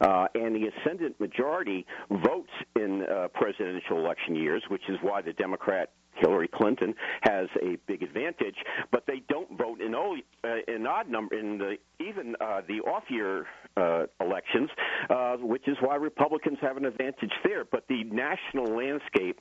Uh, 0.02 0.28
and 0.36 0.56
the 0.56 0.70
ascendant 0.70 1.20
majority 1.20 1.86
votes 2.10 2.52
in 2.76 3.04
uh, 3.04 3.28
presidential 3.34 3.98
election 3.98 4.36
years, 4.36 4.64
which 4.70 4.84
is 4.90 4.98
why 5.02 5.22
the 5.22 5.34
Democrat 5.34 5.92
Hillary 6.16 6.48
Clinton 6.48 6.94
has 7.22 7.48
a 7.62 7.78
big 7.88 8.04
advantage, 8.04 8.56
but 8.92 9.06
they 9.08 9.22
don't 9.28 9.58
vote 9.58 9.82
in, 9.82 9.96
all, 9.96 10.18
uh, 10.44 10.48
in 10.68 10.86
odd 10.86 11.10
number 11.10 11.36
in 11.38 11.58
the 11.58 11.78
even 12.00 12.36
uh, 12.40 12.62
the 12.68 12.80
off-year 12.82 13.46
uh, 13.78 14.06
elections, 14.20 14.70
uh, 15.10 15.38
which 15.38 15.68
is 15.68 15.78
why 15.82 15.96
Republicans 15.96 16.58
have 16.62 16.78
an 16.78 16.86
advantage 16.86 17.32
there. 17.44 17.66
But 17.66 17.86
the 17.88 18.04
national 18.04 18.66
landscape 18.76 19.40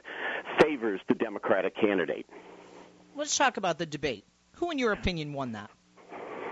favors 0.61 1.01
the 1.09 1.15
Democratic 1.15 1.77
candidate. 1.77 2.27
Let's 3.15 3.37
talk 3.37 3.57
about 3.57 3.79
the 3.79 3.87
debate. 3.87 4.25
Who, 4.57 4.71
in 4.71 4.79
your 4.79 4.93
opinion, 4.93 5.33
won 5.33 5.53
that? 5.53 5.71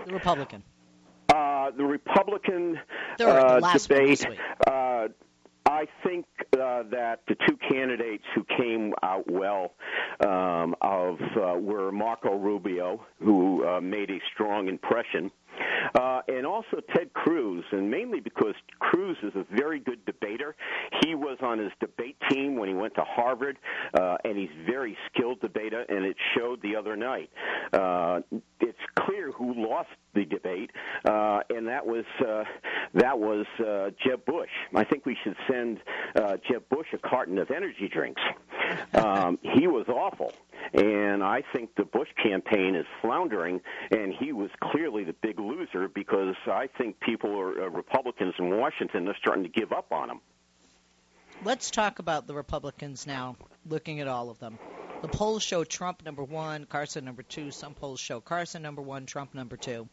The 0.05 0.13
Republican. 0.13 0.63
Uh, 1.33 1.71
the 1.71 1.85
Republican 1.85 2.77
uh, 3.19 3.59
debate. 3.87 4.25
I 5.71 5.87
think 6.05 6.25
uh, 6.53 6.83
that 6.91 7.21
the 7.29 7.35
two 7.47 7.57
candidates 7.69 8.25
who 8.35 8.43
came 8.57 8.93
out 9.03 9.23
well 9.31 9.71
um, 10.19 10.75
of 10.81 11.17
uh, 11.37 11.57
were 11.57 11.93
Marco 11.93 12.37
Rubio, 12.37 13.05
who 13.23 13.65
uh, 13.65 13.79
made 13.79 14.09
a 14.11 14.19
strong 14.33 14.67
impression, 14.67 15.31
uh, 15.95 16.21
and 16.27 16.45
also 16.45 16.81
Ted 16.93 17.13
Cruz, 17.13 17.63
and 17.71 17.89
mainly 17.89 18.19
because 18.19 18.53
Cruz 18.79 19.15
is 19.23 19.31
a 19.35 19.45
very 19.55 19.79
good 19.79 20.05
debater. 20.05 20.55
He 21.05 21.15
was 21.15 21.37
on 21.41 21.57
his 21.57 21.71
debate 21.79 22.17
team 22.29 22.57
when 22.57 22.67
he 22.67 22.75
went 22.75 22.93
to 22.95 23.03
Harvard, 23.05 23.57
uh, 23.93 24.17
and 24.25 24.37
he's 24.37 24.49
very 24.69 24.97
skilled 25.07 25.39
debater, 25.39 25.85
and 25.87 26.05
it 26.05 26.17
showed 26.35 26.61
the 26.61 26.75
other 26.75 26.97
night. 26.97 27.29
Uh, 27.71 28.19
it's 28.59 28.77
clear 29.11 29.31
who 29.31 29.53
lost 29.67 29.89
the 30.13 30.25
debate, 30.25 30.71
uh, 31.05 31.39
and 31.49 31.67
that 31.67 31.85
was 31.85 32.05
uh, 32.19 32.43
that 32.93 33.19
was 33.19 33.45
uh, 33.59 33.89
Jeb 34.05 34.25
Bush. 34.25 34.49
I 34.75 34.83
think 34.83 35.05
we 35.05 35.17
should 35.23 35.35
send 35.49 35.79
uh, 36.15 36.37
Jeb 36.49 36.67
Bush 36.69 36.87
a 36.93 36.97
carton 36.97 37.37
of 37.37 37.51
energy 37.51 37.89
drinks. 37.91 38.21
Um, 38.93 39.39
he 39.57 39.67
was 39.67 39.87
awful, 39.87 40.33
and 40.73 41.23
I 41.23 41.43
think 41.53 41.75
the 41.75 41.85
Bush 41.85 42.09
campaign 42.21 42.75
is 42.75 42.85
floundering, 43.01 43.61
and 43.91 44.13
he 44.13 44.31
was 44.31 44.49
clearly 44.61 45.03
the 45.03 45.15
big 45.21 45.39
loser 45.39 45.87
because 45.87 46.35
I 46.47 46.67
think 46.77 46.99
people 46.99 47.37
are 47.37 47.63
uh, 47.63 47.69
Republicans 47.69 48.33
in 48.39 48.57
Washington 48.57 49.07
are 49.07 49.17
starting 49.19 49.43
to 49.43 49.49
give 49.49 49.71
up 49.71 49.91
on 49.91 50.09
him. 50.09 50.21
Let's 51.43 51.71
talk 51.71 51.99
about 51.99 52.27
the 52.27 52.35
Republicans 52.35 53.07
now. 53.07 53.35
Looking 53.67 53.99
at 53.99 54.07
all 54.07 54.29
of 54.29 54.39
them, 54.39 54.57
the 55.01 55.07
polls 55.07 55.43
show 55.43 55.63
Trump 55.63 56.03
number 56.05 56.23
one, 56.23 56.65
Carson 56.65 57.05
number 57.05 57.23
two. 57.23 57.51
Some 57.51 57.73
polls 57.73 57.99
show 57.99 58.19
Carson 58.19 58.61
number 58.61 58.81
one, 58.81 59.05
Trump 59.05 59.33
number 59.33 59.57
two. 59.57 59.87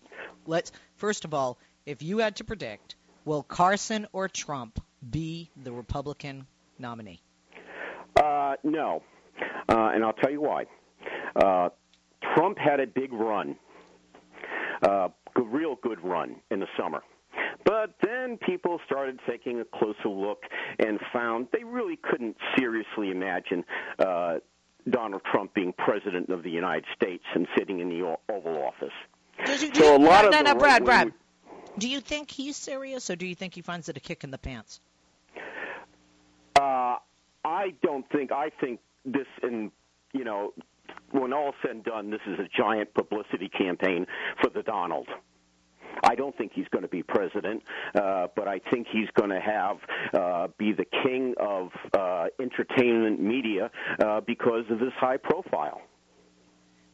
Let's 0.46 0.72
first 0.96 1.24
of 1.24 1.34
all, 1.34 1.58
if 1.86 2.02
you 2.02 2.18
had 2.18 2.36
to 2.36 2.44
predict, 2.44 2.96
will 3.24 3.42
Carson 3.42 4.06
or 4.12 4.28
Trump 4.28 4.82
be 5.10 5.50
the 5.56 5.72
Republican 5.72 6.46
nominee? 6.78 7.22
Uh, 8.16 8.56
no, 8.62 9.02
uh, 9.68 9.90
and 9.94 10.04
I'll 10.04 10.12
tell 10.12 10.30
you 10.30 10.42
why. 10.42 10.64
Uh, 11.36 11.70
Trump 12.34 12.58
had 12.58 12.80
a 12.80 12.86
big 12.86 13.12
run, 13.12 13.56
uh, 14.86 15.08
a 15.36 15.42
real 15.42 15.76
good 15.82 16.02
run 16.02 16.36
in 16.50 16.60
the 16.60 16.66
summer. 16.76 17.02
But 17.64 17.94
then 18.02 18.38
people 18.38 18.80
started 18.86 19.20
taking 19.28 19.60
a 19.60 19.64
closer 19.64 20.08
look 20.08 20.42
and 20.78 20.98
found 21.12 21.48
they 21.52 21.64
really 21.64 21.96
couldn't 21.96 22.36
seriously 22.56 23.10
imagine 23.10 23.64
uh, 23.98 24.38
Donald 24.90 25.22
Trump 25.30 25.54
being 25.54 25.72
president 25.72 26.30
of 26.30 26.42
the 26.42 26.50
United 26.50 26.84
States 26.94 27.24
and 27.34 27.46
sitting 27.56 27.80
in 27.80 27.88
the 27.88 28.16
Oval 28.28 28.62
Office. 28.62 28.92
You, 29.46 29.74
so 29.74 29.96
a 29.96 29.98
lot 29.98 30.22
no, 30.22 30.28
of 30.28 30.32
no, 30.32 30.52
no, 30.52 30.54
Brad, 30.54 30.84
Brad. 30.84 31.12
Do 31.78 31.88
you 31.88 32.00
think 32.00 32.30
he's 32.30 32.56
serious, 32.56 33.08
or 33.08 33.16
do 33.16 33.26
you 33.26 33.34
think 33.34 33.54
he 33.54 33.62
finds 33.62 33.88
it 33.88 33.96
a 33.96 34.00
kick 34.00 34.24
in 34.24 34.30
the 34.30 34.38
pants? 34.38 34.80
Uh, 36.58 36.96
I 37.44 37.74
don't 37.82 38.08
think. 38.10 38.32
I 38.32 38.50
think 38.60 38.80
this, 39.04 39.26
and 39.42 39.70
you 40.12 40.24
know, 40.24 40.54
when 41.12 41.32
all 41.32 41.54
said 41.62 41.70
and 41.70 41.84
done, 41.84 42.10
this 42.10 42.20
is 42.26 42.38
a 42.40 42.48
giant 42.56 42.92
publicity 42.94 43.48
campaign 43.48 44.06
for 44.40 44.50
the 44.50 44.62
Donald. 44.62 45.08
I 46.02 46.14
don't 46.14 46.36
think 46.36 46.52
he's 46.54 46.68
going 46.68 46.82
to 46.82 46.88
be 46.88 47.02
president, 47.02 47.62
uh, 47.94 48.28
but 48.34 48.48
I 48.48 48.60
think 48.70 48.86
he's 48.90 49.08
going 49.14 49.30
to 49.30 49.40
have 49.40 49.76
uh, 50.14 50.48
be 50.58 50.72
the 50.72 50.86
king 51.04 51.34
of 51.38 51.70
uh, 51.96 52.26
entertainment 52.40 53.20
media 53.20 53.70
uh, 54.00 54.20
because 54.20 54.64
of 54.70 54.80
his 54.80 54.92
high 54.94 55.16
profile. 55.16 55.80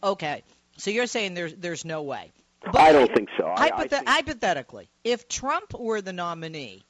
Okay, 0.03 0.43
so 0.77 0.91
you're 0.91 1.07
saying 1.07 1.35
there's 1.35 1.55
there's 1.55 1.85
no 1.85 2.03
way. 2.03 2.33
But 2.65 2.77
I 2.81 2.93
don't 2.93 3.15
think 3.15 3.29
so. 3.37 3.45
Hypothet- 3.45 3.73
I 3.73 3.87
think... 3.89 4.09
Hypothetically, 4.09 4.89
if 5.03 5.29
Trump 5.29 5.79
were 5.79 6.01
the 6.01 6.13
nominee, 6.13 6.83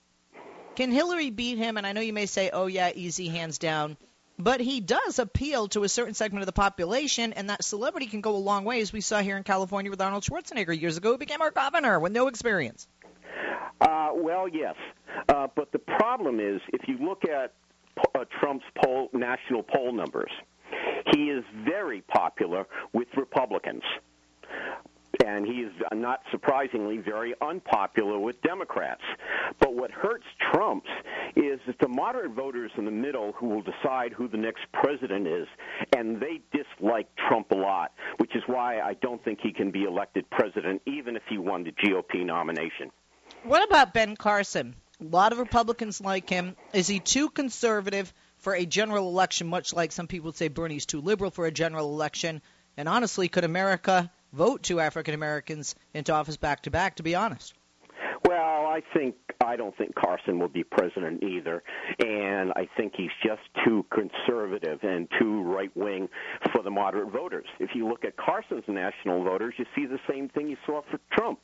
can 0.77 0.91
Hillary 0.91 1.31
beat 1.31 1.59
him? 1.59 1.77
And 1.77 1.87
I 1.87 1.93
know 1.93 2.01
you 2.01 2.13
may 2.13 2.27
say, 2.27 2.51
"Oh 2.53 2.67
yeah, 2.67 2.91
easy, 2.95 3.29
hands 3.29 3.59
down." 3.59 3.97
But 4.39 4.61
he 4.61 4.81
does 4.81 5.19
appeal 5.19 5.69
to 5.69 5.85
a 5.85 5.89
certain 5.89 6.15
segment 6.15 6.43
of 6.43 6.47
the 6.47 6.53
population, 6.53 7.33
and 7.33 7.51
that 7.51 7.65
celebrity 7.65 8.07
can 8.07 8.21
go 8.21 8.37
a 8.37 8.39
long 8.39 8.65
way, 8.65 8.81
as 8.81 8.93
we 8.93 9.01
saw 9.01 9.21
here 9.21 9.37
in 9.37 9.45
California 9.45 9.91
with 9.91 10.01
Arnold 10.01 10.25
Schwarzenegger 10.25 10.79
years 10.79 10.97
ago, 10.97 11.13
who 11.13 11.19
became 11.19 11.43
our 11.43 11.51
governor 11.51 12.01
with 12.01 12.13
no 12.13 12.29
experience. 12.29 12.89
Uh, 13.81 14.11
well, 14.15 14.49
yes, 14.49 14.75
uh, 15.29 15.49
but 15.55 15.71
the 15.73 15.79
problem 15.79 16.41
is 16.41 16.61
if 16.73 16.89
you 16.89 16.99
look 16.99 17.23
at 17.25 17.53
uh, 18.15 18.25
Trump's 18.41 18.65
poll, 18.83 19.11
national 19.13 19.63
poll 19.63 19.93
numbers, 19.93 20.31
he 21.13 21.25
is 21.31 21.45
very 21.65 22.03
popular 22.03 22.67
with 22.93 23.09
Republicans. 23.17 23.83
And 25.25 25.47
he 25.47 25.61
is 25.63 25.73
uh, 25.91 25.95
not 25.95 26.21
surprisingly 26.31 26.99
very 26.99 27.35
unpopular 27.41 28.19
with 28.19 28.41
Democrats. 28.43 29.03
But 29.59 29.75
what 29.75 29.91
hurts 29.91 30.25
Trump's 30.53 30.91
is 31.37 31.61
that 31.67 31.79
the 31.81 31.89
moderate 31.89 32.33
voters 32.33 32.71
in 32.77 32.85
the 32.85 32.91
middle 32.91 33.33
who 33.33 33.49
will 33.49 33.63
decide 33.63 34.13
who 34.13 34.29
the 34.29 34.37
next 34.37 34.63
president 34.73 35.27
is, 35.27 35.47
and 35.97 36.21
they 36.21 36.41
dislike 36.53 37.09
Trump 37.29 37.51
a 37.51 37.57
lot, 37.57 37.93
which 38.19 38.37
is 38.37 38.43
why 38.47 38.81
I 38.81 38.95
don't 38.95 39.23
think 39.25 39.39
he 39.43 39.53
can 39.53 39.71
be 39.71 39.85
elected 39.85 40.29
president, 40.31 40.83
even 40.87 41.17
if 41.17 41.23
he 41.29 41.39
won 41.39 41.65
the 41.65 41.73
GOP 41.73 42.25
nomination. 42.25 42.91
What 43.45 43.67
about 43.67 43.95
Ben 43.95 44.17
Carson? 44.17 44.77
A 45.01 45.05
lot 45.05 45.33
of 45.33 45.39
Republicans 45.39 46.01
like 46.01 46.29
him. 46.29 46.57
Is 46.73 46.87
he 46.87 47.01
too 47.01 47.29
conservative 47.29 48.13
for 48.39 48.55
a 48.55 48.65
general 48.65 49.09
election, 49.09 49.49
much 49.49 49.73
like 49.73 49.93
some 49.93 50.07
people 50.07 50.33
say 50.33 50.49
Bernie's 50.49 50.87
too 50.87 51.01
liberal 51.01 51.31
for 51.31 51.47
a 51.47 51.51
general 51.51 51.93
election? 51.93 52.43
And 52.77 52.89
honestly, 52.89 53.29
could 53.29 53.45
America 53.45 54.11
vote 54.35 54.63
two 54.63 54.81
African 54.81 55.15
Americans 55.15 55.75
into 55.95 56.13
office 56.13 56.37
back 56.37 56.63
to 56.63 56.71
back, 56.71 56.97
to 56.97 57.03
be 57.03 57.15
honest? 57.15 57.55
Well, 58.27 58.67
I 58.67 58.83
think 58.95 59.17
I 59.45 59.57
don't 59.57 59.77
think 59.77 59.95
Carson 59.95 60.39
will 60.39 60.49
be 60.49 60.65
president 60.65 61.23
either, 61.23 61.63
and 61.99 62.53
I 62.57 62.67
think 62.77 62.95
he's 62.97 63.11
just 63.23 63.43
too 63.65 63.85
conservative 63.91 64.79
and 64.83 65.09
too 65.21 65.43
right 65.43 65.71
wing 65.77 66.09
for 66.53 66.63
the 66.63 66.71
moderate 66.71 67.13
voters. 67.13 67.45
If 67.61 67.71
you 67.75 67.87
look 67.87 68.05
at 68.05 68.17
Carson's 68.17 68.65
national 68.67 69.25
voters, 69.25 69.55
you 69.59 69.67
see 69.77 69.85
the 69.87 69.99
same 70.09 70.31
thing 70.31 70.49
you 70.49 70.57
saw 70.65 70.81
for 70.91 70.99
Trump. 71.13 71.41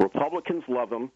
Republicans 0.00 0.64
love 0.66 0.90
him, 0.90 1.10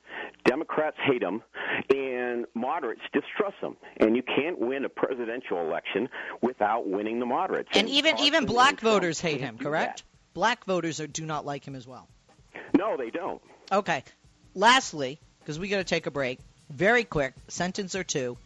Democrats 0.45 0.97
hate 1.05 1.23
him, 1.23 1.43
and 1.91 2.45
moderates 2.55 3.03
distrust 3.13 3.57
him. 3.63 3.77
And 3.99 4.15
you 4.15 4.23
can't 4.23 4.59
win 4.59 4.85
a 4.85 4.89
presidential 4.91 5.59
election 5.61 6.09
without 6.43 6.87
winning 6.87 7.19
the 7.19 7.27
moderates. 7.27 7.71
And, 7.73 7.89
and 7.89 7.97
even 7.97 8.13
Carson 8.13 8.27
even 8.27 8.47
black 8.47 8.81
voters 8.81 9.21
hate 9.21 9.41
him, 9.41 9.57
correct? 9.57 10.05
Black 10.39 10.65
voters 10.67 11.01
are, 11.01 11.09
do 11.09 11.27
not 11.27 11.45
like 11.45 11.67
him 11.67 11.75
as 11.75 11.85
well. 11.85 12.07
No, 12.73 12.97
they 12.97 13.11
don't. 13.11 13.43
Okay. 13.73 14.05
Lastly, 14.55 15.19
because 15.41 15.59
we 15.59 15.67
got 15.67 15.79
to 15.79 15.85
take 15.85 16.07
a 16.07 16.13
break, 16.13 16.39
very 16.71 17.03
quick 17.03 17.35
sentence 17.49 17.97
or 17.97 18.05
two. 18.05 18.39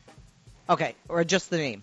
Okay, 0.70 0.94
or 1.10 1.22
just 1.22 1.50
the 1.50 1.58
name. 1.58 1.82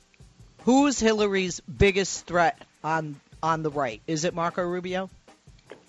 Who's 0.64 1.00
Hillary's 1.00 1.60
biggest 1.60 2.26
threat 2.26 2.60
on 2.84 3.22
on 3.44 3.62
the 3.62 3.70
right? 3.70 4.02
Is 4.08 4.24
it 4.24 4.34
Marco 4.34 4.64
Rubio? 4.64 5.12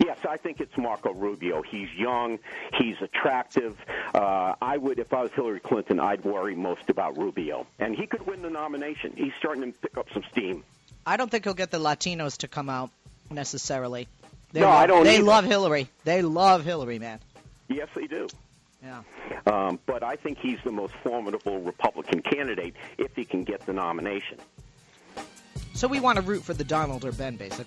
Yes, 0.04 0.18
I 0.28 0.36
think 0.36 0.60
it's 0.60 0.76
Marco 0.76 1.14
Rubio. 1.14 1.62
He's 1.62 1.88
young, 1.96 2.40
he's 2.74 2.96
attractive. 3.00 3.74
Uh, 4.14 4.54
I 4.60 4.76
would, 4.76 4.98
if 4.98 5.14
I 5.14 5.22
was 5.22 5.30
Hillary 5.32 5.60
Clinton, 5.60 5.98
I'd 5.98 6.26
worry 6.26 6.54
most 6.54 6.90
about 6.90 7.16
Rubio, 7.16 7.66
and 7.78 7.96
he 7.96 8.06
could 8.06 8.26
win 8.26 8.42
the 8.42 8.50
nomination. 8.50 9.14
He's 9.16 9.32
starting 9.38 9.72
to 9.72 9.78
pick 9.78 9.96
up 9.96 10.08
some 10.12 10.24
steam. 10.30 10.62
I 11.06 11.16
don't 11.16 11.30
think 11.30 11.44
he'll 11.44 11.54
get 11.54 11.70
the 11.70 11.78
Latinos 11.78 12.36
to 12.38 12.48
come 12.48 12.68
out 12.68 12.90
necessarily. 13.30 14.08
They 14.52 14.60
no, 14.60 14.66
love, 14.66 14.76
I 14.76 14.86
don't. 14.86 15.04
They 15.04 15.16
either. 15.16 15.24
love 15.24 15.44
Hillary. 15.44 15.88
They 16.04 16.22
love 16.22 16.64
Hillary, 16.64 16.98
man. 16.98 17.20
Yes, 17.68 17.88
they 17.94 18.06
do. 18.06 18.26
Yeah. 18.82 19.02
Um, 19.46 19.78
but 19.86 20.02
I 20.02 20.16
think 20.16 20.38
he's 20.38 20.58
the 20.64 20.72
most 20.72 20.94
formidable 21.02 21.60
Republican 21.60 22.22
candidate 22.22 22.74
if 22.98 23.14
he 23.14 23.24
can 23.24 23.44
get 23.44 23.64
the 23.66 23.72
nomination. 23.72 24.38
So 25.74 25.86
we 25.86 26.00
want 26.00 26.16
to 26.16 26.22
root 26.22 26.42
for 26.42 26.54
the 26.54 26.64
Donald 26.64 27.04
or 27.04 27.12
Ben, 27.12 27.36
basically. 27.36 27.66